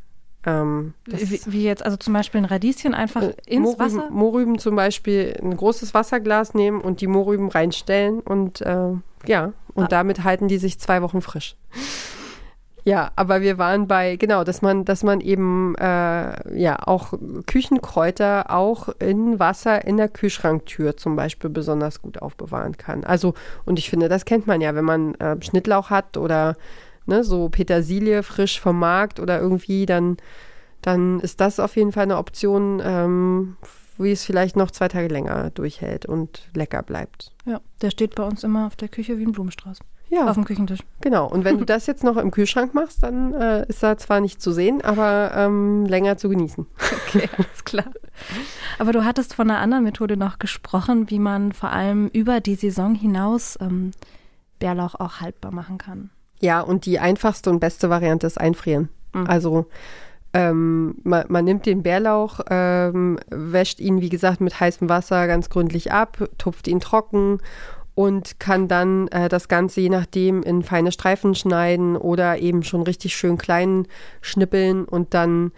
Ähm, 0.47 0.93
wie, 1.05 1.41
wie, 1.47 1.63
jetzt, 1.63 1.83
also 1.83 1.97
zum 1.97 2.13
Beispiel 2.13 2.39
ein 2.39 2.45
Radieschen 2.45 2.93
einfach 2.93 3.23
äh, 3.23 3.33
ins 3.47 3.63
Mohrrüben, 3.63 3.79
Wasser? 3.79 4.09
Mohrrüben 4.11 4.59
zum 4.59 4.75
Beispiel 4.75 5.35
ein 5.41 5.57
großes 5.57 5.93
Wasserglas 5.95 6.53
nehmen 6.53 6.81
und 6.81 7.01
die 7.01 7.07
Mohrrüben 7.07 7.49
reinstellen 7.49 8.19
und 8.19 8.61
äh, 8.61 8.91
ja, 9.25 9.53
und 9.73 9.85
ah. 9.85 9.87
damit 9.87 10.23
halten 10.23 10.47
die 10.47 10.57
sich 10.57 10.79
zwei 10.79 11.01
Wochen 11.01 11.21
frisch. 11.21 11.55
Ja, 12.85 13.11
aber 13.15 13.41
wir 13.41 13.57
waren 13.57 13.87
bei, 13.87 14.15
genau, 14.15 14.43
dass 14.43 14.61
man, 14.61 14.85
dass 14.85 15.01
man 15.01 15.19
eben 15.19 15.73
äh, 15.79 16.55
ja 16.57 16.77
auch 16.87 17.13
Küchenkräuter 17.47 18.51
auch 18.51 18.89
in 18.99 19.39
Wasser 19.39 19.85
in 19.85 19.97
der 19.97 20.07
Kühlschranktür 20.07 20.95
zum 20.95 21.15
Beispiel 21.15 21.49
besonders 21.49 22.03
gut 22.03 22.21
aufbewahren 22.21 22.77
kann. 22.77 23.03
Also, 23.03 23.33
und 23.65 23.79
ich 23.79 23.89
finde, 23.89 24.07
das 24.07 24.23
kennt 24.23 24.45
man 24.45 24.61
ja, 24.61 24.75
wenn 24.75 24.85
man 24.85 25.15
äh, 25.15 25.35
Schnittlauch 25.41 25.89
hat 25.89 26.15
oder 26.15 26.57
ne, 27.07 27.23
so 27.23 27.49
Petersilie 27.49 28.21
frisch 28.21 28.61
vom 28.61 28.77
Markt 28.77 29.19
oder 29.19 29.41
irgendwie, 29.41 29.87
dann, 29.87 30.17
dann 30.83 31.19
ist 31.21 31.41
das 31.41 31.59
auf 31.59 31.75
jeden 31.77 31.91
Fall 31.91 32.03
eine 32.03 32.17
Option, 32.17 32.79
ähm, 32.85 33.57
wie 33.97 34.11
es 34.11 34.23
vielleicht 34.23 34.57
noch 34.57 34.69
zwei 34.69 34.89
Tage 34.89 35.07
länger 35.07 35.49
durchhält 35.49 36.05
und 36.05 36.49
lecker 36.53 36.83
bleibt. 36.83 37.31
Ja, 37.47 37.61
der 37.81 37.89
steht 37.89 38.13
bei 38.13 38.23
uns 38.23 38.43
immer 38.43 38.67
auf 38.67 38.75
der 38.75 38.89
Küche 38.89 39.17
wie 39.17 39.25
ein 39.25 39.31
Blumenstrauß. 39.31 39.79
Ja. 40.09 40.29
Auf 40.29 40.35
dem 40.35 40.45
Küchentisch. 40.45 40.79
Genau. 41.01 41.27
Und 41.27 41.43
wenn 41.43 41.57
du 41.57 41.65
das 41.65 41.87
jetzt 41.87 42.03
noch 42.03 42.17
im 42.17 42.31
Kühlschrank 42.31 42.73
machst, 42.73 43.03
dann 43.03 43.33
äh, 43.33 43.65
ist 43.67 43.83
er 43.83 43.97
zwar 43.97 44.21
nicht 44.21 44.41
zu 44.41 44.51
sehen, 44.51 44.81
aber 44.83 45.31
ähm, 45.35 45.85
länger 45.85 46.17
zu 46.17 46.29
genießen. 46.29 46.65
Okay, 47.07 47.29
alles 47.37 47.63
klar. 47.65 47.91
Aber 48.79 48.91
du 48.91 49.03
hattest 49.03 49.33
von 49.33 49.49
einer 49.49 49.59
anderen 49.59 49.83
Methode 49.83 50.17
noch 50.17 50.39
gesprochen, 50.39 51.09
wie 51.09 51.19
man 51.19 51.51
vor 51.51 51.71
allem 51.71 52.07
über 52.07 52.39
die 52.39 52.55
Saison 52.55 52.95
hinaus 52.95 53.57
ähm, 53.61 53.91
Bärlauch 54.59 54.95
auch 54.95 55.21
haltbar 55.21 55.51
machen 55.51 55.77
kann. 55.77 56.09
Ja, 56.39 56.61
und 56.61 56.85
die 56.85 56.99
einfachste 56.99 57.49
und 57.49 57.59
beste 57.59 57.89
Variante 57.89 58.27
ist 58.27 58.39
einfrieren. 58.39 58.89
Mhm. 59.13 59.27
Also 59.27 59.65
ähm, 60.33 60.95
man, 61.03 61.25
man, 61.29 61.45
nimmt 61.45 61.65
den 61.65 61.81
Bärlauch, 61.81 62.41
ähm, 62.49 63.17
wäscht 63.29 63.79
ihn, 63.79 64.01
wie 64.01 64.09
gesagt, 64.09 64.41
mit 64.41 64.59
heißem 64.59 64.89
Wasser 64.89 65.27
ganz 65.27 65.49
gründlich 65.49 65.93
ab, 65.93 66.17
tupft 66.37 66.67
ihn 66.67 66.81
trocken 66.81 67.39
und 67.95 68.39
kann 68.39 68.67
dann 68.67 69.07
äh, 69.07 69.29
das 69.29 69.47
Ganze 69.47 69.81
je 69.81 69.89
nachdem 69.89 70.43
in 70.43 70.61
feine 70.63 70.91
Streifen 70.91 71.33
schneiden 71.33 71.95
oder 71.95 72.37
eben 72.37 72.61
schon 72.63 72.83
richtig 72.83 73.15
schön 73.15 73.37
klein 73.37 73.87
schnippeln 74.21 74.85
und 74.85 75.13
dann 75.13 75.51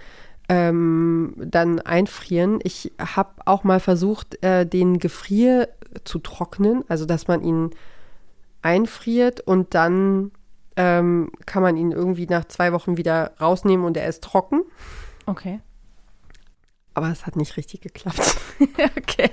ähm, 0.50 1.34
dann 1.38 1.82
einfrieren. 1.82 2.60
Ich 2.63 2.93
habe 3.00 3.32
auch 3.45 3.63
mal 3.63 3.82
versucht, 3.82 4.41
äh, 4.43 4.65
den 4.65 5.00
Gefrier 5.00 5.67
zu 6.06 6.19
trocknen, 6.19 6.86
also 6.88 7.06
dass 7.06 7.28
man 7.28 7.43
ihn 7.43 7.71
einfriert 8.62 9.41
und 9.41 9.73
dann 9.73 10.32
ähm, 10.78 11.32
kann 11.45 11.63
man 11.63 11.76
ihn 11.76 11.91
irgendwie 11.91 12.28
nach 12.28 12.45
zwei 12.45 12.71
Wochen 12.71 12.97
wieder 12.97 13.32
rausnehmen 13.41 13.86
und 13.86 13.97
er 13.97 14.08
ist 14.08 14.23
trocken. 14.23 14.62
Okay 15.26 15.60
aber 16.97 17.12
es 17.12 17.27
hat 17.27 17.36
nicht 17.36 17.57
richtig 17.57 17.81
geklappt. 17.81 18.38
okay. 18.97 19.29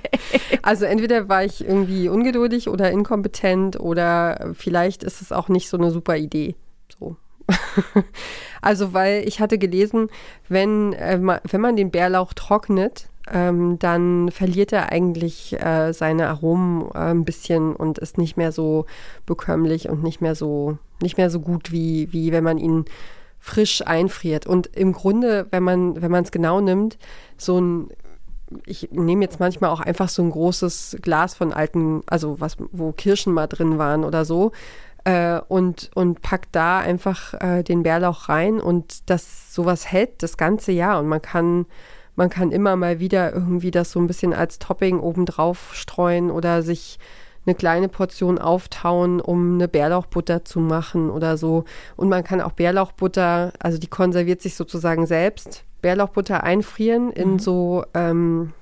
Also 0.61 0.85
entweder 0.85 1.29
war 1.29 1.43
ich 1.43 1.67
irgendwie 1.67 2.09
ungeduldig 2.09 2.69
oder 2.69 2.91
inkompetent 2.91 3.79
oder 3.79 4.51
vielleicht 4.53 5.03
ist 5.03 5.21
es 5.23 5.31
auch 5.31 5.49
nicht 5.49 5.67
so 5.67 5.77
eine 5.77 5.89
super 5.89 6.15
Idee. 6.15 6.55
So. 6.99 7.15
also 8.61 8.93
weil 8.93 9.27
ich 9.27 9.39
hatte 9.39 9.57
gelesen, 9.57 10.09
wenn, 10.47 10.93
äh, 10.93 11.19
wenn 11.19 11.61
man 11.61 11.75
den 11.75 11.89
Bärlauch 11.89 12.33
trocknet, 12.33 13.09
ähm, 13.33 13.79
dann 13.79 14.29
verliert 14.29 14.71
er 14.71 14.91
eigentlich 14.91 15.59
äh, 15.59 15.91
seine 15.91 16.27
Aromen 16.27 16.91
äh, 16.93 16.99
ein 16.99 17.25
bisschen 17.25 17.75
und 17.75 17.97
ist 17.97 18.19
nicht 18.19 18.37
mehr 18.37 18.51
so 18.51 18.85
bekömmlich 19.25 19.89
und 19.89 20.03
nicht 20.03 20.21
mehr 20.21 20.35
so, 20.35 20.77
nicht 21.01 21.17
mehr 21.17 21.31
so 21.31 21.39
gut, 21.39 21.71
wie, 21.71 22.13
wie 22.13 22.31
wenn 22.31 22.43
man 22.43 22.59
ihn 22.59 22.85
frisch 23.45 23.85
einfriert. 23.85 24.47
Und 24.47 24.67
im 24.75 24.91
Grunde, 24.91 25.45
wenn 25.51 25.61
man, 25.61 26.01
wenn 26.01 26.09
man 26.09 26.23
es 26.23 26.31
genau 26.31 26.61
nimmt, 26.61 26.97
so 27.37 27.59
ein 27.59 27.89
ich 28.65 28.89
nehme 28.91 29.23
jetzt 29.23 29.39
manchmal 29.39 29.71
auch 29.71 29.79
einfach 29.79 30.07
so 30.07 30.21
ein 30.21 30.29
großes 30.29 30.97
Glas 31.01 31.33
von 31.33 31.51
alten, 31.51 32.03
also 32.05 32.39
was, 32.39 32.57
wo 32.71 32.91
Kirschen 32.91 33.33
mal 33.33 33.47
drin 33.47 33.77
waren 33.77 34.03
oder 34.03 34.23
so, 34.23 34.51
äh, 35.03 35.39
und, 35.47 35.91
und 35.95 36.21
pack 36.21 36.51
da 36.51 36.79
einfach 36.79 37.33
äh, 37.35 37.63
den 37.63 37.83
Bärlauch 37.83 38.29
rein 38.29 38.59
und 38.59 39.09
das 39.09 39.53
sowas 39.53 39.91
hält 39.91 40.21
das 40.23 40.37
ganze 40.37 40.71
Jahr 40.71 40.99
und 40.99 41.07
man 41.07 41.21
kann, 41.21 41.65
man 42.15 42.29
kann 42.29 42.51
immer 42.51 42.75
mal 42.75 42.99
wieder 42.99 43.33
irgendwie 43.33 43.71
das 43.71 43.91
so 43.91 43.99
ein 43.99 44.07
bisschen 44.07 44.33
als 44.33 44.59
Topping 44.59 44.99
obendrauf 44.99 45.73
streuen 45.73 46.31
oder 46.31 46.61
sich 46.61 46.99
eine 47.45 47.55
kleine 47.55 47.89
Portion 47.89 48.39
auftauen, 48.39 49.21
um 49.21 49.55
eine 49.55 49.67
Bärlauchbutter 49.67 50.43
zu 50.45 50.59
machen 50.59 51.11
oder 51.11 51.37
so. 51.37 51.65
Und 51.95 52.09
man 52.09 52.23
kann 52.23 52.41
auch 52.41 52.53
Bärlauchbutter, 52.53 53.53
also 53.59 53.77
die 53.77 53.85
konserviert 53.85 54.41
sich 54.41 54.55
sozusagen 54.55 55.05
selbst, 55.05 55.63
Bärlauchbutter 55.85 56.43
einfrieren 56.43 57.11
in 57.11 57.33
Mhm. 57.33 57.39
so 57.39 57.85
ähm, 57.93 58.53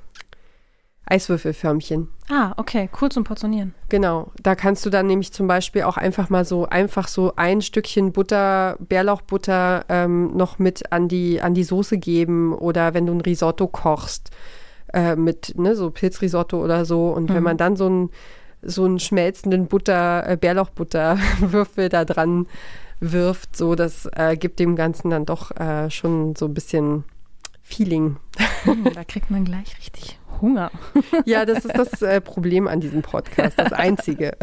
Eiswürfelförmchen. 1.06 2.10
Ah, 2.30 2.54
okay, 2.58 2.90
cool 3.02 3.10
zum 3.10 3.24
Portionieren. 3.24 3.74
Genau, 3.88 4.32
da 4.42 4.56
kannst 4.56 4.86
du 4.86 4.90
dann 4.90 5.08
nämlich 5.08 5.32
zum 5.32 5.48
Beispiel 5.48 5.84
auch 5.84 5.96
einfach 5.96 6.30
mal 6.30 6.44
so 6.44 6.66
einfach 6.68 7.08
so 7.08 7.34
ein 7.38 7.62
Stückchen 7.62 8.12
Butter, 8.12 8.76
Bärlauchbutter 8.80 9.86
ähm, 9.88 10.36
noch 10.36 10.60
mit 10.60 10.92
an 10.92 11.08
die 11.08 11.42
an 11.42 11.54
die 11.54 11.64
Soße 11.64 11.98
geben 11.98 12.54
oder 12.54 12.94
wenn 12.94 13.06
du 13.06 13.14
ein 13.14 13.22
Risotto 13.22 13.68
kochst 13.68 14.32
äh, 14.94 15.16
mit 15.16 15.54
ne 15.58 15.76
so 15.76 15.92
Pilzrisotto 15.92 16.62
oder 16.62 16.84
so 16.86 17.10
und 17.10 17.30
wenn 17.30 17.38
Mhm. 17.38 17.44
man 17.44 17.58
dann 17.58 17.76
so 17.78 17.86
einen 17.86 18.10
so 18.62 18.86
einen 18.86 19.00
schmelzenden 19.00 19.68
Butter 19.68 20.26
äh, 20.28 20.38
Bärlauchbutterwürfel 20.38 21.88
da 21.90 22.06
dran 22.06 22.48
wirft, 23.02 23.58
so 23.58 23.76
das 23.76 24.08
äh, 24.14 24.38
gibt 24.38 24.60
dem 24.60 24.78
Ganzen 24.78 25.10
dann 25.10 25.26
doch 25.26 25.52
äh, 25.58 25.90
schon 25.90 26.38
so 26.38 26.46
ein 26.46 26.54
bisschen 26.54 27.04
Feeling. 27.64 28.18
Da 28.94 29.04
kriegt 29.04 29.32
man 29.32 29.46
gleich 29.46 29.78
richtig 29.78 30.20
Hunger. 30.42 30.72
Ja, 31.26 31.46
das 31.46 31.64
ist 31.66 31.78
das 31.78 32.02
äh, 32.02 32.20
Problem 32.20 32.68
an 32.68 32.82
diesem 32.82 33.02
Podcast, 33.02 33.58
das 33.58 33.72
einzige. 33.72 34.36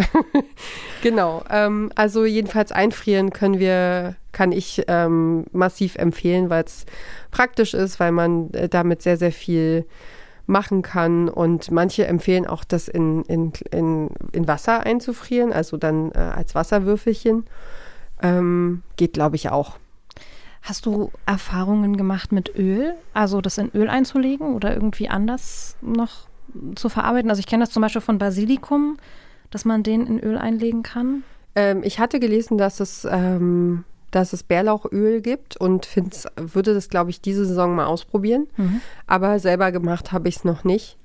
genau. 1.03 1.45
Ähm, 1.51 1.93
also 1.95 2.25
jedenfalls 2.25 2.73
einfrieren 2.73 3.31
können 3.31 3.59
wir, 3.59 4.17
kann 4.33 4.51
ich 4.51 4.83
ähm, 4.89 5.45
massiv 5.53 5.97
empfehlen, 5.97 6.49
weil 6.49 6.65
es 6.65 6.87
praktisch 7.31 7.75
ist, 7.75 8.01
weil 8.01 8.13
man 8.13 8.51
äh, 8.55 8.69
damit 8.69 9.03
sehr, 9.03 9.19
sehr 9.19 9.33
viel 9.33 9.85
machen 10.47 10.81
kann. 10.81 11.29
Und 11.29 11.71
manche 11.71 12.07
empfehlen 12.07 12.47
auch, 12.47 12.65
das 12.65 12.89
in, 12.89 13.23
in, 13.25 13.53
in, 13.71 14.09
in 14.33 14.49
Wasser 14.49 14.85
einzufrieren, 14.85 15.53
also 15.53 15.77
dann 15.77 16.13
äh, 16.13 16.19
als 16.19 16.55
Wasserwürfelchen. 16.55 17.45
Ähm, 18.23 18.83
geht, 18.97 19.15
glaube 19.15 19.37
ich, 19.37 19.51
auch. 19.51 19.79
Hast 20.63 20.87
du 20.87 21.11
Erfahrungen 21.27 21.97
gemacht 21.97 22.33
mit 22.33 22.55
Öl? 22.57 22.95
Also 23.15 23.41
das 23.41 23.59
in 23.59 23.71
Öl 23.75 23.89
einzulegen 23.89 24.55
oder 24.55 24.75
irgendwie 24.75 25.09
anders 25.09 25.77
noch 25.81 26.29
zu 26.75 26.89
verarbeiten? 26.89 27.31
Also 27.31 27.41
ich 27.41 27.47
kenne 27.47 27.65
das 27.65 27.73
zum 27.73 27.81
Beispiel 27.81 28.03
von 28.03 28.19
Basilikum, 28.19 28.99
dass 29.51 29.65
man 29.65 29.83
den 29.83 30.07
in 30.07 30.21
Öl 30.21 30.37
einlegen 30.37 30.83
kann. 30.83 31.25
Ähm, 31.55 31.83
ich 31.83 31.99
hatte 31.99 32.21
gelesen, 32.21 32.59
dass 32.59 32.81
es, 32.81 33.07
ähm, 33.11 33.85
dass 34.11 34.33
es 34.33 34.43
Bärlauchöl 34.43 35.23
gibt 35.23 35.57
und 35.57 35.87
find's, 35.87 36.27
würde 36.37 36.75
das, 36.75 36.89
glaube 36.89 37.11
ich, 37.11 37.21
diese 37.21 37.45
Saison 37.47 37.75
mal 37.75 37.87
ausprobieren. 37.87 38.47
Aber 39.07 39.39
selber 39.39 39.73
gemacht 39.73 40.13
habe 40.13 40.29
ich 40.29 40.37
es 40.37 40.45
noch 40.45 40.65
nicht. 40.65 40.99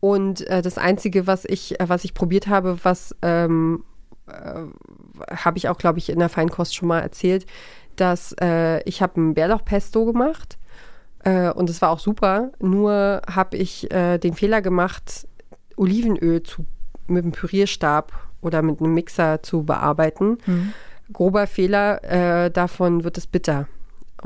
Und 0.00 0.46
äh, 0.46 0.62
das 0.62 0.78
Einzige, 0.78 1.26
was 1.26 1.44
ich, 1.44 1.80
äh, 1.80 1.88
was 1.88 2.04
ich 2.04 2.14
probiert 2.14 2.48
habe, 2.48 2.78
was 2.82 3.14
ähm, 3.22 3.84
äh, 4.26 4.62
habe 5.30 5.58
ich 5.58 5.68
auch, 5.68 5.78
glaube 5.78 5.98
ich, 5.98 6.10
in 6.10 6.18
der 6.18 6.28
Feinkost 6.28 6.74
schon 6.74 6.88
mal 6.88 7.00
erzählt, 7.00 7.46
dass 8.00 8.34
äh, 8.40 8.82
ich 8.82 9.02
habe 9.02 9.20
ein 9.20 9.34
Bärlauchpesto 9.34 10.04
gemacht 10.04 10.58
äh, 11.24 11.50
und 11.50 11.70
es 11.70 11.82
war 11.82 11.90
auch 11.90 11.98
super. 11.98 12.52
Nur 12.60 13.22
habe 13.28 13.56
ich 13.56 13.90
äh, 13.92 14.18
den 14.18 14.34
Fehler 14.34 14.62
gemacht, 14.62 15.26
Olivenöl 15.76 16.42
zu, 16.42 16.64
mit 17.06 17.24
einem 17.24 17.32
Pürierstab 17.32 18.12
oder 18.40 18.62
mit 18.62 18.80
einem 18.80 18.94
Mixer 18.94 19.42
zu 19.42 19.64
bearbeiten. 19.64 20.38
Grober 21.12 21.46
Fehler, 21.46 22.02
äh, 22.04 22.50
davon 22.50 23.04
wird 23.04 23.18
es 23.18 23.26
bitter. 23.26 23.68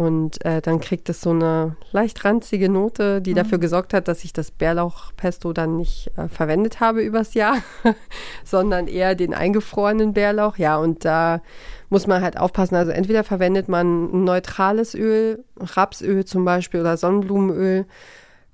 Und 0.01 0.43
äh, 0.47 0.63
dann 0.63 0.81
kriegt 0.81 1.11
es 1.11 1.21
so 1.21 1.29
eine 1.29 1.77
leicht 1.93 2.25
ranzige 2.25 2.71
Note, 2.71 3.21
die 3.21 3.35
dafür 3.35 3.59
gesorgt 3.59 3.93
hat, 3.93 4.09
dass 4.09 4.25
ich 4.25 4.33
das 4.33 4.51
Bärlauchpesto 4.51 5.53
dann 5.53 5.77
nicht 5.77 6.11
äh, 6.17 6.27
verwendet 6.29 6.81
habe 6.81 7.03
übers 7.03 7.35
Jahr, 7.35 7.59
sondern 8.43 8.89
eher 8.89 9.15
den 9.15 9.35
eingefrorenen 9.35 10.15
Bärlauch. 10.15 10.57
Ja, 10.57 10.79
und 10.79 11.05
da 11.05 11.43
muss 11.91 12.07
man 12.07 12.23
halt 12.23 12.39
aufpassen. 12.39 12.77
Also 12.77 12.93
entweder 12.93 13.25
verwendet 13.25 13.69
man 13.69 14.05
ein 14.07 14.25
neutrales 14.25 14.95
Öl, 14.95 15.45
Rapsöl 15.59 16.25
zum 16.25 16.47
Beispiel 16.47 16.81
oder 16.81 16.97
Sonnenblumenöl. 16.97 17.85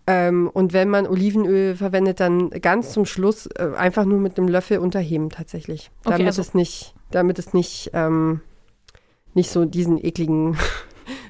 Ähm, 0.08 0.50
und 0.52 0.72
wenn 0.72 0.88
man 0.88 1.06
Olivenöl 1.06 1.76
verwendet, 1.76 2.18
dann 2.18 2.50
ganz 2.50 2.90
zum 2.90 3.06
Schluss 3.06 3.46
äh, 3.46 3.70
einfach 3.76 4.04
nur 4.04 4.18
mit 4.18 4.36
einem 4.36 4.48
Löffel 4.48 4.78
unterheben 4.78 5.30
tatsächlich. 5.30 5.92
Okay, 6.00 6.10
Damit 6.10 6.26
also- 6.26 6.42
es 6.42 6.54
nicht, 6.54 6.96
damit 7.12 7.38
es 7.38 7.54
nicht, 7.54 7.92
ähm, 7.92 8.40
nicht 9.34 9.50
so 9.52 9.64
diesen 9.64 10.04
ekligen, 10.04 10.56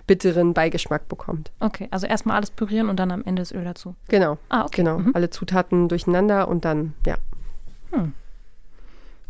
bitteren 0.06 0.54
Beigeschmack 0.54 1.08
bekommt. 1.08 1.50
Okay, 1.60 1.88
also 1.90 2.06
erstmal 2.06 2.36
alles 2.36 2.50
pürieren 2.50 2.88
und 2.88 2.96
dann 3.00 3.10
am 3.10 3.22
Ende 3.24 3.42
das 3.42 3.52
Öl 3.52 3.64
dazu. 3.64 3.94
Genau. 4.08 4.38
Ah, 4.48 4.62
okay. 4.64 4.76
Genau, 4.76 4.98
Mhm. 4.98 5.10
alle 5.14 5.30
Zutaten 5.30 5.88
durcheinander 5.88 6.48
und 6.48 6.64
dann, 6.64 6.94
ja. 7.06 7.16
Hm. 7.92 8.12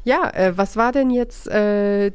Ja, 0.04 0.30
äh, 0.30 0.56
was 0.56 0.76
war 0.76 0.92
denn 0.92 1.10
jetzt 1.10 1.48
äh, 1.48 2.12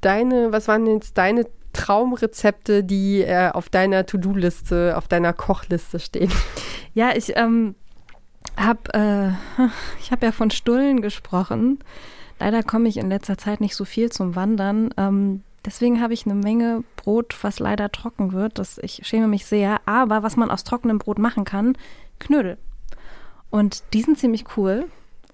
deine, 0.00 0.52
was 0.52 0.68
waren 0.68 0.84
denn 0.84 0.94
jetzt 0.94 1.16
deine 1.18 1.46
Traumrezepte, 1.72 2.82
die 2.82 3.22
äh, 3.22 3.50
auf 3.50 3.68
deiner 3.68 4.06
To-Do-Liste, 4.06 4.94
auf 4.96 5.06
deiner 5.08 5.32
Kochliste 5.32 5.98
stehen? 6.00 6.32
Ja, 6.94 7.14
ich 7.14 7.36
ähm, 7.36 7.76
habe 8.56 8.92
äh, 8.92 9.62
ich 10.00 10.10
hab 10.10 10.20
ja 10.22 10.32
von 10.32 10.50
Stullen 10.50 11.00
gesprochen. 11.00 11.78
Leider 12.40 12.64
komme 12.64 12.88
ich 12.88 12.96
in 12.96 13.08
letzter 13.08 13.38
Zeit 13.38 13.60
nicht 13.60 13.76
so 13.76 13.84
viel 13.84 14.10
zum 14.10 14.34
Wandern. 14.34 14.90
Ähm, 14.96 15.42
deswegen 15.68 16.00
habe 16.00 16.14
ich 16.14 16.24
eine 16.24 16.34
Menge 16.34 16.82
Brot, 16.96 17.36
was 17.42 17.58
leider 17.58 17.92
trocken 17.92 18.32
wird. 18.32 18.58
Das, 18.58 18.78
ich 18.78 19.02
schäme 19.06 19.28
mich 19.28 19.44
sehr. 19.44 19.80
Aber 19.86 20.22
was 20.22 20.36
man 20.36 20.50
aus 20.50 20.64
trockenem 20.64 20.98
Brot 20.98 21.18
machen 21.18 21.44
kann, 21.44 21.76
Knödel. 22.18 22.56
Und 23.50 23.82
die 23.92 24.00
sind 24.02 24.18
ziemlich 24.18 24.56
cool. 24.56 24.86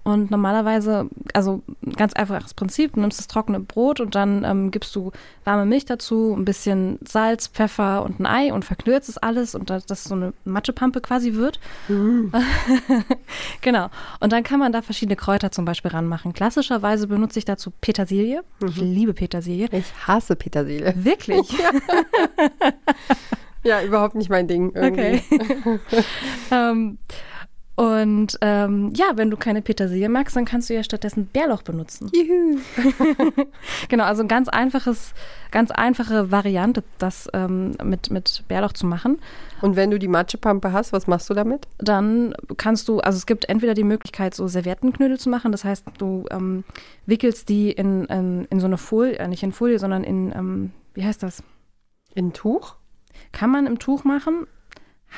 Und 0.05 0.29
normalerweise, 0.29 1.09
also 1.33 1.63
ganz 1.97 2.13
einfaches 2.13 2.53
Prinzip, 2.53 2.93
du 2.93 3.01
nimmst 3.01 3.17
das 3.17 3.25
trockene 3.25 3.59
Brot 3.59 3.99
und 3.99 4.13
dann 4.13 4.43
ähm, 4.43 4.69
gibst 4.69 4.95
du 4.95 5.11
warme 5.43 5.65
Milch 5.65 5.85
dazu, 5.85 6.35
ein 6.37 6.45
bisschen 6.45 6.99
Salz, 7.03 7.47
Pfeffer 7.47 8.03
und 8.03 8.19
ein 8.19 8.27
Ei 8.27 8.53
und 8.53 8.63
verknürzt 8.63 9.09
es 9.09 9.17
alles 9.17 9.55
und 9.55 9.71
dass 9.71 9.87
das 9.87 10.03
so 10.03 10.13
eine 10.13 10.33
Matschepampe 10.45 11.01
quasi 11.01 11.33
wird. 11.33 11.59
genau. 13.61 13.89
Und 14.19 14.31
dann 14.31 14.43
kann 14.43 14.59
man 14.59 14.71
da 14.71 14.83
verschiedene 14.83 15.15
Kräuter 15.15 15.51
zum 15.51 15.65
Beispiel 15.65 15.89
ranmachen. 15.89 16.33
Klassischerweise 16.33 17.07
benutze 17.07 17.39
ich 17.39 17.45
dazu 17.45 17.71
Petersilie. 17.81 18.43
Ich 18.63 18.77
liebe 18.77 19.15
Petersilie. 19.15 19.69
Ich 19.71 19.91
hasse 20.07 20.35
Petersilie. 20.35 20.93
Wirklich? 21.03 21.51
Ja, 23.65 23.81
überhaupt 23.81 24.13
nicht 24.13 24.29
mein 24.29 24.47
Ding. 24.47 24.71
Irgendwie. 24.75 25.23
Okay. 25.31 25.79
ähm, 26.51 26.99
und 27.75 28.37
ähm, 28.39 28.93
ja, 28.95 29.11
wenn 29.15 29.29
du 29.29 29.35
keine 29.35 29.61
Petersilie 29.61 30.07
magst, 30.07 30.35
dann 30.37 30.45
kannst 30.45 30.69
du 30.69 30.73
ja 30.73 30.81
stattdessen 30.81 31.27
Bärlauch 31.27 31.61
benutzen. 31.61 32.09
Juhu. 32.13 32.59
Genau, 33.89 34.05
also 34.05 34.21
ein 34.23 34.29
ganz 34.29 34.47
einfaches, 34.47 35.13
ganz 35.51 35.71
einfache 35.71 36.31
Variante, 36.31 36.83
das 36.99 37.27
ähm, 37.33 37.75
mit, 37.83 38.11
mit 38.11 38.43
Bärlauch 38.47 38.71
zu 38.71 38.85
machen. 38.85 39.19
Und 39.61 39.75
wenn 39.75 39.91
du 39.91 39.99
die 39.99 40.07
Matschepampe 40.07 40.71
hast, 40.71 40.93
was 40.93 41.07
machst 41.07 41.29
du 41.29 41.33
damit? 41.33 41.67
Dann 41.77 42.33
kannst 42.55 42.87
du, 42.87 42.99
also 42.99 43.17
es 43.17 43.25
gibt 43.25 43.49
entweder 43.49 43.73
die 43.73 43.83
Möglichkeit, 43.83 44.35
so 44.35 44.47
Serviettenknödel 44.47 45.19
zu 45.19 45.29
machen. 45.29 45.51
Das 45.51 45.65
heißt, 45.65 45.85
du 45.97 46.25
ähm, 46.31 46.63
wickelst 47.05 47.49
die 47.49 47.71
in, 47.71 48.05
in, 48.05 48.45
in 48.45 48.59
so 48.61 48.67
eine 48.67 48.77
Folie, 48.77 49.17
äh, 49.19 49.27
nicht 49.27 49.43
in 49.43 49.51
Folie, 49.51 49.79
sondern 49.79 50.05
in, 50.05 50.31
ähm, 50.33 50.71
wie 50.93 51.03
heißt 51.03 51.21
das? 51.21 51.43
In 52.13 52.31
Tuch? 52.31 52.75
Kann 53.33 53.49
man 53.49 53.67
im 53.67 53.79
Tuch 53.79 54.05
machen. 54.05 54.47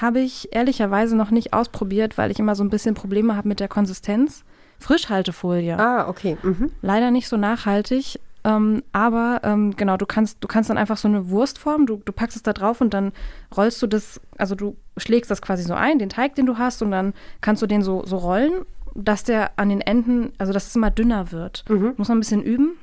Habe 0.02 0.20
ich 0.20 0.50
ehrlicherweise 0.52 1.16
noch 1.16 1.32
nicht 1.32 1.54
ausprobiert, 1.54 2.18
weil 2.18 2.32
ich 2.32 2.40
immer 2.40 2.56
so 2.56 2.64
ein 2.64 2.70
bisschen 2.70 2.96
Probleme 2.96 3.36
habe 3.36 3.48
mit 3.48 3.60
der 3.60 3.68
Konsistenz. 3.68 4.44
Frischhaltefolie. 4.80 5.78
Ah, 5.78 6.08
okay. 6.08 6.38
Mhm. 6.44 6.72
Leider 6.82 7.12
nicht 7.12 7.28
so 7.28 7.38
nachhaltig. 7.38 8.20
Ähm, 8.44 8.84
aber 8.94 9.42
ähm, 9.44 9.76
genau, 9.76 9.98
du 9.98 10.06
kannst, 10.06 10.38
du 10.42 10.48
kannst 10.48 10.70
dann 10.70 10.78
einfach 10.78 10.98
so 10.98 11.08
eine 11.08 11.30
Wurstform, 11.30 11.86
du, 11.86 12.02
du 12.06 12.14
packst 12.14 12.38
es 12.38 12.44
da 12.44 12.54
drauf 12.54 12.80
und 12.80 12.94
dann 12.94 13.12
rollst 13.56 13.82
du 13.82 13.88
das, 13.88 14.22
also 14.38 14.56
du 14.56 14.78
schlägst 14.96 15.30
das 15.30 15.42
quasi 15.42 15.64
so 15.64 15.74
ein, 15.74 16.00
den 16.00 16.10
Teig, 16.10 16.36
den 16.36 16.46
du 16.46 16.58
hast, 16.58 16.82
und 16.82 16.92
dann 16.92 17.14
kannst 17.42 17.62
du 17.62 17.68
den 17.68 17.82
so, 17.82 18.06
so 18.06 18.18
rollen, 18.18 18.66
dass 18.96 19.24
der 19.24 19.52
an 19.58 19.70
den 19.70 19.82
Enden, 19.82 20.32
also 20.38 20.54
dass 20.54 20.68
es 20.68 20.76
immer 20.76 20.92
dünner 20.92 21.32
wird. 21.32 21.66
Muss 21.98 22.08
man 22.08 22.18
ein 22.18 22.22
bisschen 22.22 22.42
üben. 22.44 22.78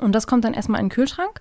Und 0.00 0.12
das 0.12 0.26
kommt 0.26 0.44
dann 0.44 0.54
erstmal 0.54 0.80
in 0.80 0.86
den 0.86 0.92
Kühlschrank. 0.92 1.40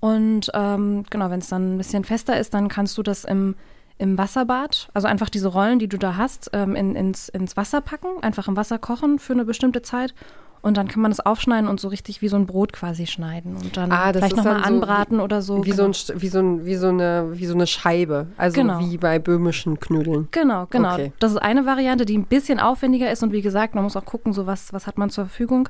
Und 0.00 0.50
ähm, 0.54 1.04
genau, 1.10 1.30
wenn 1.30 1.40
es 1.40 1.48
dann 1.48 1.74
ein 1.74 1.78
bisschen 1.78 2.04
fester 2.04 2.38
ist, 2.38 2.54
dann 2.54 2.68
kannst 2.68 2.96
du 2.96 3.02
das 3.02 3.24
im, 3.24 3.56
im 3.98 4.16
Wasserbad, 4.16 4.88
also 4.94 5.08
einfach 5.08 5.28
diese 5.28 5.48
Rollen, 5.48 5.78
die 5.78 5.88
du 5.88 5.98
da 5.98 6.16
hast, 6.16 6.50
ähm, 6.52 6.74
in, 6.76 6.94
ins, 6.94 7.28
ins 7.28 7.56
Wasser 7.56 7.80
packen, 7.80 8.22
einfach 8.22 8.48
im 8.48 8.56
Wasser 8.56 8.78
kochen 8.78 9.18
für 9.18 9.32
eine 9.32 9.44
bestimmte 9.44 9.82
Zeit. 9.82 10.14
Und 10.60 10.76
dann 10.76 10.88
kann 10.88 11.00
man 11.02 11.10
das 11.10 11.20
aufschneiden 11.20 11.68
und 11.68 11.78
so 11.80 11.88
richtig 11.88 12.20
wie 12.22 12.28
so 12.28 12.36
ein 12.36 12.46
Brot 12.46 12.72
quasi 12.72 13.06
schneiden. 13.06 13.56
Und 13.56 13.76
dann 13.76 13.92
Ah, 13.92 14.12
vielleicht 14.12 14.36
nochmal 14.36 14.58
so 14.58 14.64
anbraten 14.64 15.20
oder 15.20 15.40
so. 15.42 15.58
Wie, 15.64 15.70
genau. 15.70 15.76
so 15.76 15.84
ein, 15.84 15.92
St- 15.92 16.12
wie, 16.20 16.28
so 16.28 16.38
ein, 16.40 16.64
wie, 16.66 16.74
so 16.74 16.88
eine, 16.88 17.28
wie 17.32 17.46
so 17.46 17.54
eine 17.54 17.66
Scheibe. 17.66 18.26
Also 18.36 18.60
Genau. 18.60 18.80
wie 18.80 18.96
bei 18.98 19.18
böhmischen 19.18 19.78
Knödeln. 19.80 20.28
Genau, 20.32 20.66
genau. 20.70 20.94
Okay. 20.94 21.12
Das 21.20 21.32
ist 21.32 21.38
eine 21.38 21.64
Variante, 21.66 22.04
die 22.04 22.18
ein 22.18 22.24
bisschen 22.24 22.58
aufwendiger 22.60 23.10
ist 23.10 23.22
und 23.22 23.32
wie 23.32 23.42
gesagt, 23.42 23.74
man 23.74 23.84
muss 23.84 23.96
auch 23.96 24.04
gucken, 24.04 24.32
so 24.32 24.46
was, 24.46 24.72
was 24.72 24.86
hat 24.86 24.98
man 24.98 25.10
zur 25.10 25.24
Verfügung. 25.26 25.68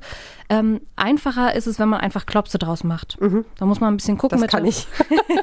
Ähm, 0.48 0.80
einfacher 0.96 1.54
ist 1.54 1.66
es, 1.66 1.78
wenn 1.78 1.88
man 1.88 2.00
einfach 2.00 2.24
Klopse 2.26 2.58
draus 2.58 2.82
macht. 2.84 3.18
Da 3.58 3.66
muss 3.66 3.80
man 3.80 3.92
ein 3.94 3.96
bisschen 3.98 4.16
gucken 4.18 4.36
Das 4.36 4.42
mit, 4.42 4.50
kann 4.50 4.62
der, 4.62 4.70
ich. 4.70 4.86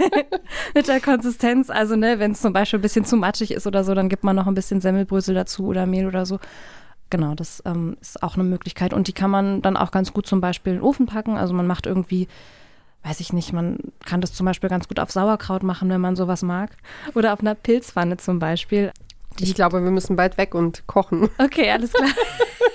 mit 0.75 0.87
der 0.87 0.99
Konsistenz. 1.01 1.69
Also, 1.69 1.95
ne, 1.95 2.19
wenn 2.19 2.31
es 2.31 2.41
zum 2.41 2.53
Beispiel 2.53 2.79
ein 2.79 2.81
bisschen 2.81 3.05
zu 3.05 3.15
matschig 3.17 3.51
ist 3.51 3.67
oder 3.67 3.83
so, 3.83 3.93
dann 3.93 4.09
gibt 4.09 4.23
man 4.23 4.35
noch 4.35 4.47
ein 4.47 4.53
bisschen 4.55 4.81
Semmelbrösel 4.81 5.35
dazu 5.35 5.65
oder 5.67 5.85
Mehl 5.85 6.07
oder 6.07 6.25
so. 6.25 6.39
Genau, 7.09 7.35
das 7.35 7.61
ähm, 7.65 7.97
ist 8.01 8.21
auch 8.23 8.35
eine 8.35 8.43
Möglichkeit. 8.43 8.93
Und 8.93 9.07
die 9.07 9.13
kann 9.13 9.31
man 9.31 9.61
dann 9.61 9.77
auch 9.77 9.91
ganz 9.91 10.13
gut 10.13 10.27
zum 10.27 10.41
Beispiel 10.41 10.73
in 10.73 10.79
den 10.79 10.85
Ofen 10.85 11.05
packen. 11.05 11.37
Also 11.37 11.53
man 11.53 11.67
macht 11.67 11.85
irgendwie, 11.85 12.27
weiß 13.03 13.19
ich 13.19 13.33
nicht, 13.33 13.53
man 13.53 13.77
kann 14.05 14.21
das 14.21 14.33
zum 14.33 14.45
Beispiel 14.45 14.69
ganz 14.69 14.87
gut 14.87 14.99
auf 14.99 15.11
Sauerkraut 15.11 15.63
machen, 15.63 15.89
wenn 15.89 16.01
man 16.01 16.15
sowas 16.15 16.41
mag. 16.41 16.71
Oder 17.13 17.33
auf 17.33 17.39
einer 17.39 17.55
Pilzpfanne 17.55 18.17
zum 18.17 18.39
Beispiel. 18.39 18.91
Ich 19.39 19.53
glaube, 19.53 19.83
wir 19.83 19.91
müssen 19.91 20.15
bald 20.15 20.37
weg 20.37 20.55
und 20.55 20.87
kochen. 20.87 21.29
Okay, 21.37 21.69
alles 21.69 21.91
klar. 21.91 22.09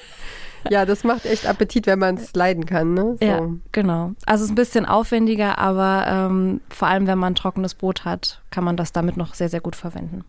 ja, 0.71 0.85
das 0.85 1.05
macht 1.05 1.25
echt 1.25 1.47
Appetit, 1.47 1.87
wenn 1.87 1.99
man 1.99 2.17
es 2.17 2.35
leiden 2.35 2.67
kann. 2.67 2.95
Ne? 2.95 3.17
So. 3.19 3.27
Ja, 3.27 3.49
genau. 3.73 4.13
Also 4.27 4.45
es 4.45 4.51
ist 4.51 4.53
ein 4.53 4.57
bisschen 4.57 4.87
aufwendiger, 4.87 5.59
aber 5.59 6.05
ähm, 6.07 6.61
vor 6.69 6.89
allem, 6.89 7.07
wenn 7.07 7.19
man 7.19 7.35
trockenes 7.35 7.75
Brot 7.75 8.05
hat, 8.05 8.43
kann 8.51 8.65
man 8.65 8.77
das 8.77 8.93
damit 8.93 9.17
noch 9.17 9.35
sehr, 9.35 9.49
sehr 9.49 9.61
gut 9.61 9.77
verwenden. 9.77 10.25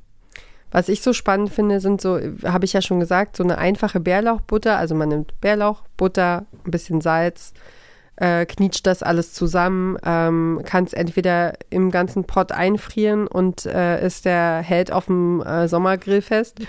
Was 0.71 0.89
ich 0.89 1.01
so 1.01 1.13
spannend 1.13 1.51
finde, 1.51 1.79
sind 1.79 2.01
so, 2.01 2.19
habe 2.43 2.65
ich 2.65 2.73
ja 2.73 2.81
schon 2.81 2.99
gesagt, 2.99 3.36
so 3.36 3.43
eine 3.43 3.57
einfache 3.57 3.99
Bärlauchbutter. 3.99 4.77
Also 4.77 4.95
man 4.95 5.10
nimmt 5.10 5.39
Bärlauch, 5.41 5.84
Butter, 5.97 6.45
ein 6.65 6.71
bisschen 6.71 7.01
Salz, 7.01 7.53
äh, 8.15 8.45
knietscht 8.45 8.88
das 8.88 9.03
alles 9.03 9.34
zusammen, 9.34 9.97
ähm, 10.05 10.62
kann 10.63 10.86
es 10.86 10.93
entweder 10.93 11.53
im 11.69 11.91
ganzen 11.91 12.23
Pot 12.23 12.51
einfrieren 12.51 13.27
und 13.27 13.65
äh, 13.65 14.05
ist 14.05 14.25
der 14.25 14.60
hält 14.60 14.91
auf 14.91 15.05
dem 15.05 15.41
äh, 15.41 15.67
Sommergrill 15.67 16.21
fest 16.21 16.60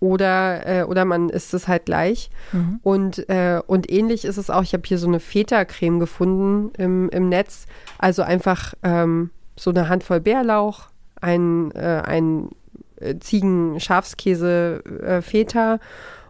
oder, 0.00 0.66
äh, 0.66 0.82
oder 0.84 1.04
man 1.04 1.28
isst 1.30 1.54
es 1.54 1.68
halt 1.68 1.86
gleich. 1.86 2.30
Mhm. 2.52 2.80
Und, 2.82 3.28
äh, 3.28 3.60
und 3.66 3.90
ähnlich 3.90 4.24
ist 4.24 4.36
es 4.36 4.50
auch, 4.50 4.62
ich 4.62 4.72
habe 4.72 4.82
hier 4.86 4.98
so 4.98 5.06
eine 5.06 5.20
Feta-Creme 5.20 5.98
gefunden 5.98 6.72
im, 6.76 7.08
im 7.10 7.28
Netz. 7.28 7.66
Also 7.98 8.22
einfach 8.22 8.74
ähm, 8.82 9.30
so 9.56 9.70
eine 9.70 9.88
Handvoll 9.88 10.20
Bärlauch, 10.20 10.88
ein, 11.20 11.70
äh, 11.72 12.02
ein 12.04 12.50
äh, 13.04 13.18
Ziegen-Schafskäse 13.18 14.82
äh, 15.02 15.22
Feta 15.22 15.78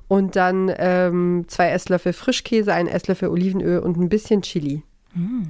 und 0.08 0.36
dann 0.36 0.72
ähm, 0.76 1.44
zwei 1.48 1.70
Esslöffel 1.70 2.12
Frischkäse, 2.12 2.72
ein 2.72 2.86
Esslöffel 2.86 3.28
Olivenöl 3.28 3.78
und 3.78 3.96
ein 3.96 4.08
bisschen 4.08 4.42
Chili. 4.42 4.82
Mm. 5.14 5.44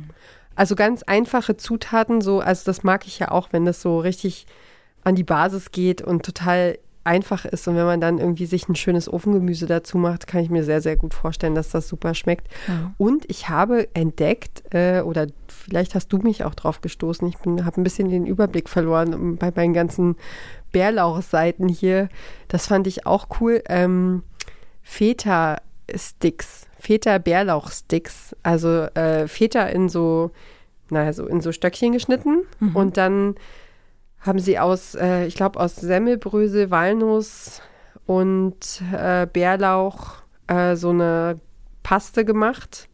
Also 0.55 0.77
ganz 0.77 1.03
einfache 1.03 1.57
Zutaten, 1.57 2.21
so, 2.21 2.41
also 2.41 2.63
das 2.65 2.85
mag 2.85 3.07
ich 3.07 3.19
ja 3.19 3.31
auch, 3.31 3.49
wenn 3.53 3.65
das 3.65 3.83
so 3.83 3.99
richtig 3.99 4.47
an 5.03 5.17
die 5.17 5.25
Basis 5.25 5.73
geht 5.73 6.01
und 6.01 6.25
total 6.25 6.79
einfach 7.05 7.45
ist. 7.45 7.69
Und 7.69 7.77
wenn 7.77 7.85
man 7.85 8.01
dann 8.01 8.19
irgendwie 8.19 8.47
sich 8.47 8.69
ein 8.69 8.75
schönes 8.75 9.13
Ofengemüse 9.13 9.67
dazu 9.67 9.99
macht, 9.99 10.27
kann 10.27 10.43
ich 10.43 10.51
mir 10.51 10.65
sehr, 10.65 10.81
sehr 10.81 10.97
gut 10.97 11.15
vorstellen, 11.15 11.55
dass 11.55 11.69
das 11.71 11.89
super 11.89 12.15
schmeckt. 12.15 12.49
Ja. 12.67 12.93
Und 12.97 13.29
ich 13.31 13.49
habe 13.49 13.89
entdeckt, 13.95 14.65
äh, 14.75 15.03
oder 15.03 15.27
vielleicht 15.49 15.95
hast 15.95 16.09
du 16.09 16.19
mich 16.19 16.45
auch 16.45 16.55
drauf 16.55 16.81
gestoßen, 16.81 17.29
ich 17.29 17.37
habe 17.65 17.81
ein 17.81 17.85
bisschen 17.85 18.09
den 18.09 18.27
Überblick 18.27 18.69
verloren 18.69 19.37
bei 19.37 19.53
meinen 19.55 19.75
ganzen 19.75 20.17
Bärlauchseiten 20.73 21.69
hier. 21.69 22.09
Das 22.49 22.67
fand 22.67 22.87
ich 22.87 23.07
auch 23.07 23.29
cool. 23.41 23.63
Ähm, 23.69 24.23
Feta-Sticks, 24.83 26.67
Feta-Bärlauch-Sticks. 26.79 28.35
Also 28.43 28.69
äh, 28.95 29.29
Feta 29.29 29.65
in 29.65 29.89
so, 29.89 30.31
naja, 30.91 31.13
so 31.13 31.27
in 31.27 31.41
so 31.41 31.53
Stöckchen 31.53 31.93
geschnitten 31.93 32.45
mhm. 32.61 32.77
und 32.77 32.97
dann 32.97 33.37
haben 34.25 34.39
sie 34.39 34.59
aus, 34.59 34.95
äh, 34.95 35.27
ich 35.27 35.35
glaube, 35.35 35.61
aus 35.61 35.77
Semmelbrösel, 35.77 36.71
Walnuss 36.71 37.61
und 38.07 38.83
äh, 38.93 39.27
Bärlauch 39.27 40.23
äh, 40.47 40.77
so 40.77 40.91
eine 40.91 41.39
Paste 41.83 42.25
gemacht 42.25 42.89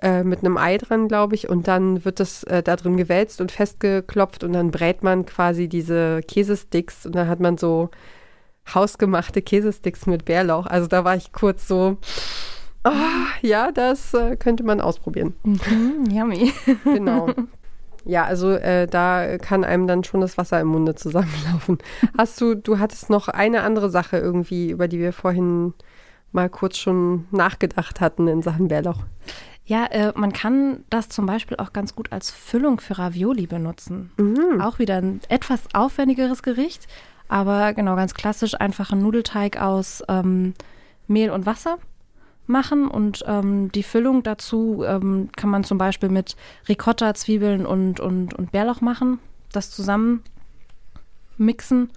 äh, 0.00 0.24
mit 0.24 0.40
einem 0.40 0.56
Ei 0.56 0.78
dran, 0.78 1.08
glaube 1.08 1.34
ich. 1.34 1.48
Und 1.48 1.68
dann 1.68 2.04
wird 2.04 2.18
das 2.18 2.44
äh, 2.44 2.62
da 2.62 2.76
drin 2.76 2.96
gewälzt 2.96 3.40
und 3.40 3.52
festgeklopft 3.52 4.42
und 4.42 4.52
dann 4.54 4.70
brät 4.70 5.02
man 5.02 5.26
quasi 5.26 5.68
diese 5.68 6.20
Käsesticks 6.26 7.06
und 7.06 7.14
dann 7.14 7.28
hat 7.28 7.40
man 7.40 7.58
so 7.58 7.90
hausgemachte 8.74 9.42
Käsesticks 9.42 10.06
mit 10.06 10.24
Bärlauch. 10.24 10.66
Also 10.66 10.88
da 10.88 11.04
war 11.04 11.16
ich 11.16 11.32
kurz 11.32 11.68
so, 11.68 11.98
oh, 12.84 12.90
ja, 13.42 13.70
das 13.70 14.14
äh, 14.14 14.36
könnte 14.36 14.64
man 14.64 14.80
ausprobieren. 14.80 15.34
Mhm, 15.42 16.06
yummy. 16.10 16.52
Genau. 16.84 17.28
Ja, 18.04 18.24
also 18.24 18.50
äh, 18.50 18.86
da 18.86 19.38
kann 19.38 19.64
einem 19.64 19.86
dann 19.86 20.04
schon 20.04 20.20
das 20.20 20.36
Wasser 20.36 20.60
im 20.60 20.68
Munde 20.68 20.94
zusammenlaufen. 20.94 21.78
Hast 22.18 22.40
du, 22.40 22.54
du 22.54 22.78
hattest 22.78 23.10
noch 23.10 23.28
eine 23.28 23.62
andere 23.62 23.90
Sache 23.90 24.18
irgendwie, 24.18 24.70
über 24.70 24.88
die 24.88 24.98
wir 24.98 25.12
vorhin 25.12 25.72
mal 26.32 26.50
kurz 26.50 26.76
schon 26.76 27.26
nachgedacht 27.30 28.00
hatten 28.00 28.28
in 28.28 28.42
Sachen 28.42 28.68
Bärlauch. 28.68 29.04
Ja, 29.66 29.86
äh, 29.86 30.12
man 30.14 30.32
kann 30.32 30.84
das 30.90 31.08
zum 31.08 31.24
Beispiel 31.24 31.56
auch 31.56 31.72
ganz 31.72 31.94
gut 31.94 32.12
als 32.12 32.30
Füllung 32.30 32.80
für 32.80 32.98
Ravioli 32.98 33.46
benutzen. 33.46 34.10
Mhm. 34.18 34.60
Auch 34.60 34.78
wieder 34.78 34.96
ein 34.96 35.20
etwas 35.28 35.62
aufwendigeres 35.72 36.42
Gericht, 36.42 36.86
aber 37.28 37.72
genau 37.72 37.96
ganz 37.96 38.12
klassisch 38.12 38.60
einfach 38.60 38.92
ein 38.92 39.00
Nudelteig 39.00 39.58
aus 39.58 40.02
ähm, 40.08 40.52
Mehl 41.06 41.30
und 41.30 41.46
Wasser 41.46 41.78
machen 42.46 42.88
und 42.88 43.24
ähm, 43.26 43.72
die 43.72 43.82
Füllung 43.82 44.22
dazu 44.22 44.84
ähm, 44.86 45.30
kann 45.36 45.50
man 45.50 45.64
zum 45.64 45.78
Beispiel 45.78 46.08
mit 46.08 46.36
Ricotta, 46.68 47.14
Zwiebeln 47.14 47.66
und, 47.66 48.00
und, 48.00 48.34
und 48.34 48.52
Bärlauch 48.52 48.80
machen, 48.80 49.18
das 49.52 49.70
zusammen 49.70 50.22
mixen 51.36 51.90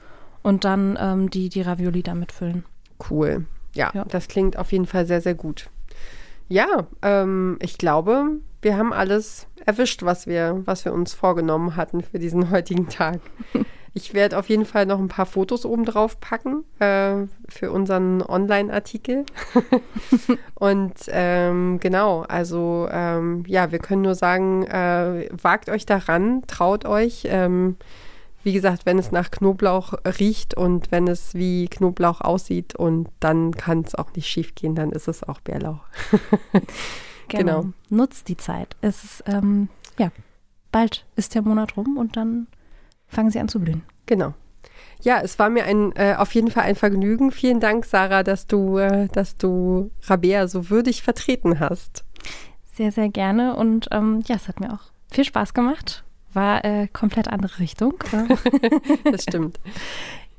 und 0.44 0.64
dann 0.64 0.98
ähm, 1.00 1.30
die, 1.30 1.50
die 1.50 1.62
Ravioli 1.62 2.04
damit 2.04 2.32
füllen. 2.32 2.64
Cool. 3.10 3.46
Ja, 3.74 3.92
ja, 3.94 4.06
das 4.06 4.28
klingt 4.28 4.58
auf 4.58 4.72
jeden 4.72 4.86
Fall 4.86 5.06
sehr, 5.06 5.22
sehr 5.22 5.36
gut. 5.36 5.70
Ja, 6.50 6.88
ähm, 7.02 7.58
ich 7.62 7.78
glaube, 7.78 8.38
wir 8.62 8.78
haben 8.78 8.94
alles 8.94 9.48
erwischt, 9.66 10.04
was 10.04 10.28
wir, 10.28 10.62
was 10.66 10.86
wir 10.86 10.94
uns 10.94 11.14
vorgenommen 11.14 11.76
hatten 11.76 12.02
für 12.02 12.20
diesen 12.20 12.50
heutigen 12.52 12.88
Tag. 12.88 13.20
Ich 13.98 14.14
werde 14.14 14.38
auf 14.38 14.48
jeden 14.48 14.66
Fall 14.66 14.86
noch 14.86 15.00
ein 15.00 15.08
paar 15.08 15.26
Fotos 15.26 15.66
oben 15.66 15.84
drauf 15.84 16.20
packen 16.20 16.64
äh, 16.78 17.26
für 17.50 17.72
unseren 17.72 18.22
Online-Artikel. 18.22 19.26
und 20.54 20.94
ähm, 21.08 21.80
genau, 21.80 22.22
also 22.22 22.88
ähm, 22.92 23.44
ja, 23.48 23.72
wir 23.72 23.80
können 23.80 24.04
nur 24.04 24.14
sagen, 24.14 24.66
äh, 24.68 25.28
wagt 25.32 25.70
euch 25.70 25.88
daran, 25.88 26.44
traut 26.46 26.86
euch. 26.86 27.24
Ähm, 27.26 27.78
wie 28.44 28.54
gesagt, 28.54 28.86
wenn 28.86 29.00
es 29.00 29.12
nach 29.12 29.32
Knoblauch 29.32 29.94
riecht 30.20 30.54
und 30.54 30.92
wenn 30.92 31.08
es 31.08 31.34
wie 31.34 31.68
Knoblauch 31.68 32.22
aussieht 32.22 32.76
und 32.76 33.10
dann 33.20 33.50
kann 33.50 33.82
es 33.82 33.96
auch 33.96 34.14
nicht 34.14 34.28
schief 34.28 34.54
gehen, 34.54 34.76
dann 34.76 34.92
ist 34.92 35.08
es 35.08 35.24
auch 35.24 35.42
Bärlauch. 35.42 35.82
genau. 37.30 37.62
genau. 37.62 37.66
Nutzt 37.90 38.28
die 38.28 38.38
Zeit. 38.38 38.76
Es 38.82 39.04
ist, 39.04 39.24
ähm, 39.26 39.70
ja, 39.98 40.12
bald 40.72 41.04
ist 41.16 41.34
der 41.34 41.42
Monat 41.42 41.78
rum 41.78 41.98
und 41.98 42.16
dann 42.16 42.46
fangen 43.08 43.32
sie 43.32 43.40
an 43.40 43.48
zu 43.48 43.60
blühen. 43.60 43.84
Genau. 44.06 44.34
Ja, 45.02 45.22
es 45.22 45.38
war 45.38 45.50
mir 45.50 45.66
ein, 45.66 45.96
äh, 45.96 46.16
auf 46.18 46.34
jeden 46.34 46.50
Fall 46.50 46.64
ein 46.64 46.76
Vergnügen. 46.76 47.32
Vielen 47.32 47.60
Dank, 47.60 47.86
Sarah, 47.86 48.24
dass 48.24 48.48
du, 48.48 48.78
äh, 48.78 49.08
dass 49.10 49.38
du 49.38 49.92
Rabea 50.04 50.48
so 50.48 50.70
würdig 50.70 51.04
vertreten 51.04 51.60
hast. 51.60 52.04
Sehr, 52.74 52.92
sehr 52.92 53.10
gerne. 53.10 53.56
Und 53.56 53.88
ähm, 53.92 54.24
ja, 54.26 54.36
es 54.36 54.48
hat 54.48 54.60
mir 54.60 54.74
auch 54.74 54.92
viel 55.10 55.24
Spaß 55.24 55.54
gemacht. 55.54 56.04
War 56.34 56.66
äh, 56.66 56.88
komplett 56.88 57.28
andere 57.28 57.60
Richtung. 57.60 57.96
das 59.12 59.24
stimmt. 59.24 59.60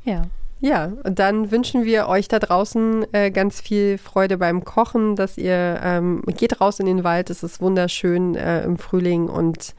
ja. 0.05 0.23
Ja, 0.61 0.93
und 1.05 1.21
dann 1.21 1.53
wünschen 1.53 1.85
wir 1.85 2.09
euch 2.09 2.27
da 2.27 2.41
draußen 2.41 3.07
äh, 3.13 3.31
ganz 3.31 3.61
viel 3.61 3.97
Freude 3.97 4.39
beim 4.39 4.65
Kochen, 4.65 5.15
dass 5.15 5.39
ihr 5.39 5.79
ähm, 5.85 6.23
geht 6.27 6.61
raus 6.61 6.81
in 6.81 6.87
den 6.87 7.05
Wald, 7.05 7.31
es 7.31 7.45
ist 7.45 7.61
wunderschön 7.61 8.35
äh, 8.35 8.65
im 8.65 8.77
Frühling 8.77 9.29
und 9.29 9.77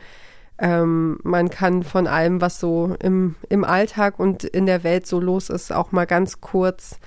ähm, 0.60 1.19
man 1.24 1.50
kann 1.50 1.84
von 1.84 2.08
allem, 2.08 2.41
was 2.41 2.60
so 2.60 2.95
im, 3.00 3.36
im 3.50 3.63
Alltag 3.63 4.19
und 4.19 4.43
in 4.43 4.65
der 4.65 4.84
Welt 4.84 5.08
so 5.08 5.19
los 5.19 5.50
ist, 5.50 5.72
auch 5.72 5.91
mal 5.91 6.06
ganz 6.06 6.41
kurz 6.41 7.00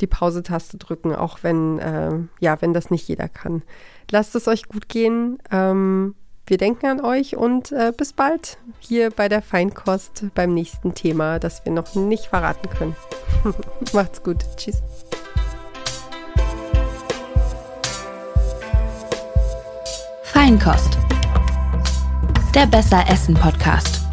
die 0.00 0.06
Pause-Taste 0.06 0.76
drücken, 0.76 1.14
auch 1.14 1.38
wenn, 1.42 1.78
äh, 1.78 2.12
ja, 2.40 2.60
wenn 2.60 2.74
das 2.74 2.90
nicht 2.90 3.08
jeder 3.08 3.28
kann. 3.28 3.62
Lasst 4.10 4.34
es 4.34 4.48
euch 4.48 4.68
gut 4.68 4.88
gehen. 4.88 5.38
Ähm, 5.50 6.14
wir 6.46 6.58
denken 6.58 6.86
an 6.86 7.00
euch 7.00 7.36
und 7.36 7.72
äh, 7.72 7.92
bis 7.96 8.12
bald 8.12 8.58
hier 8.78 9.10
bei 9.10 9.28
der 9.28 9.42
Feinkost 9.42 10.26
beim 10.34 10.54
nächsten 10.54 10.94
Thema, 10.94 11.38
das 11.38 11.64
wir 11.64 11.72
noch 11.72 11.94
nicht 11.94 12.26
verraten 12.26 12.68
können. 12.70 12.96
Macht's 13.92 14.22
gut. 14.22 14.44
Tschüss. 14.56 14.82
Feinkost 20.22 21.05
der 22.56 22.66
Besser 22.66 23.04
Essen 23.10 23.34
Podcast. 23.34 24.05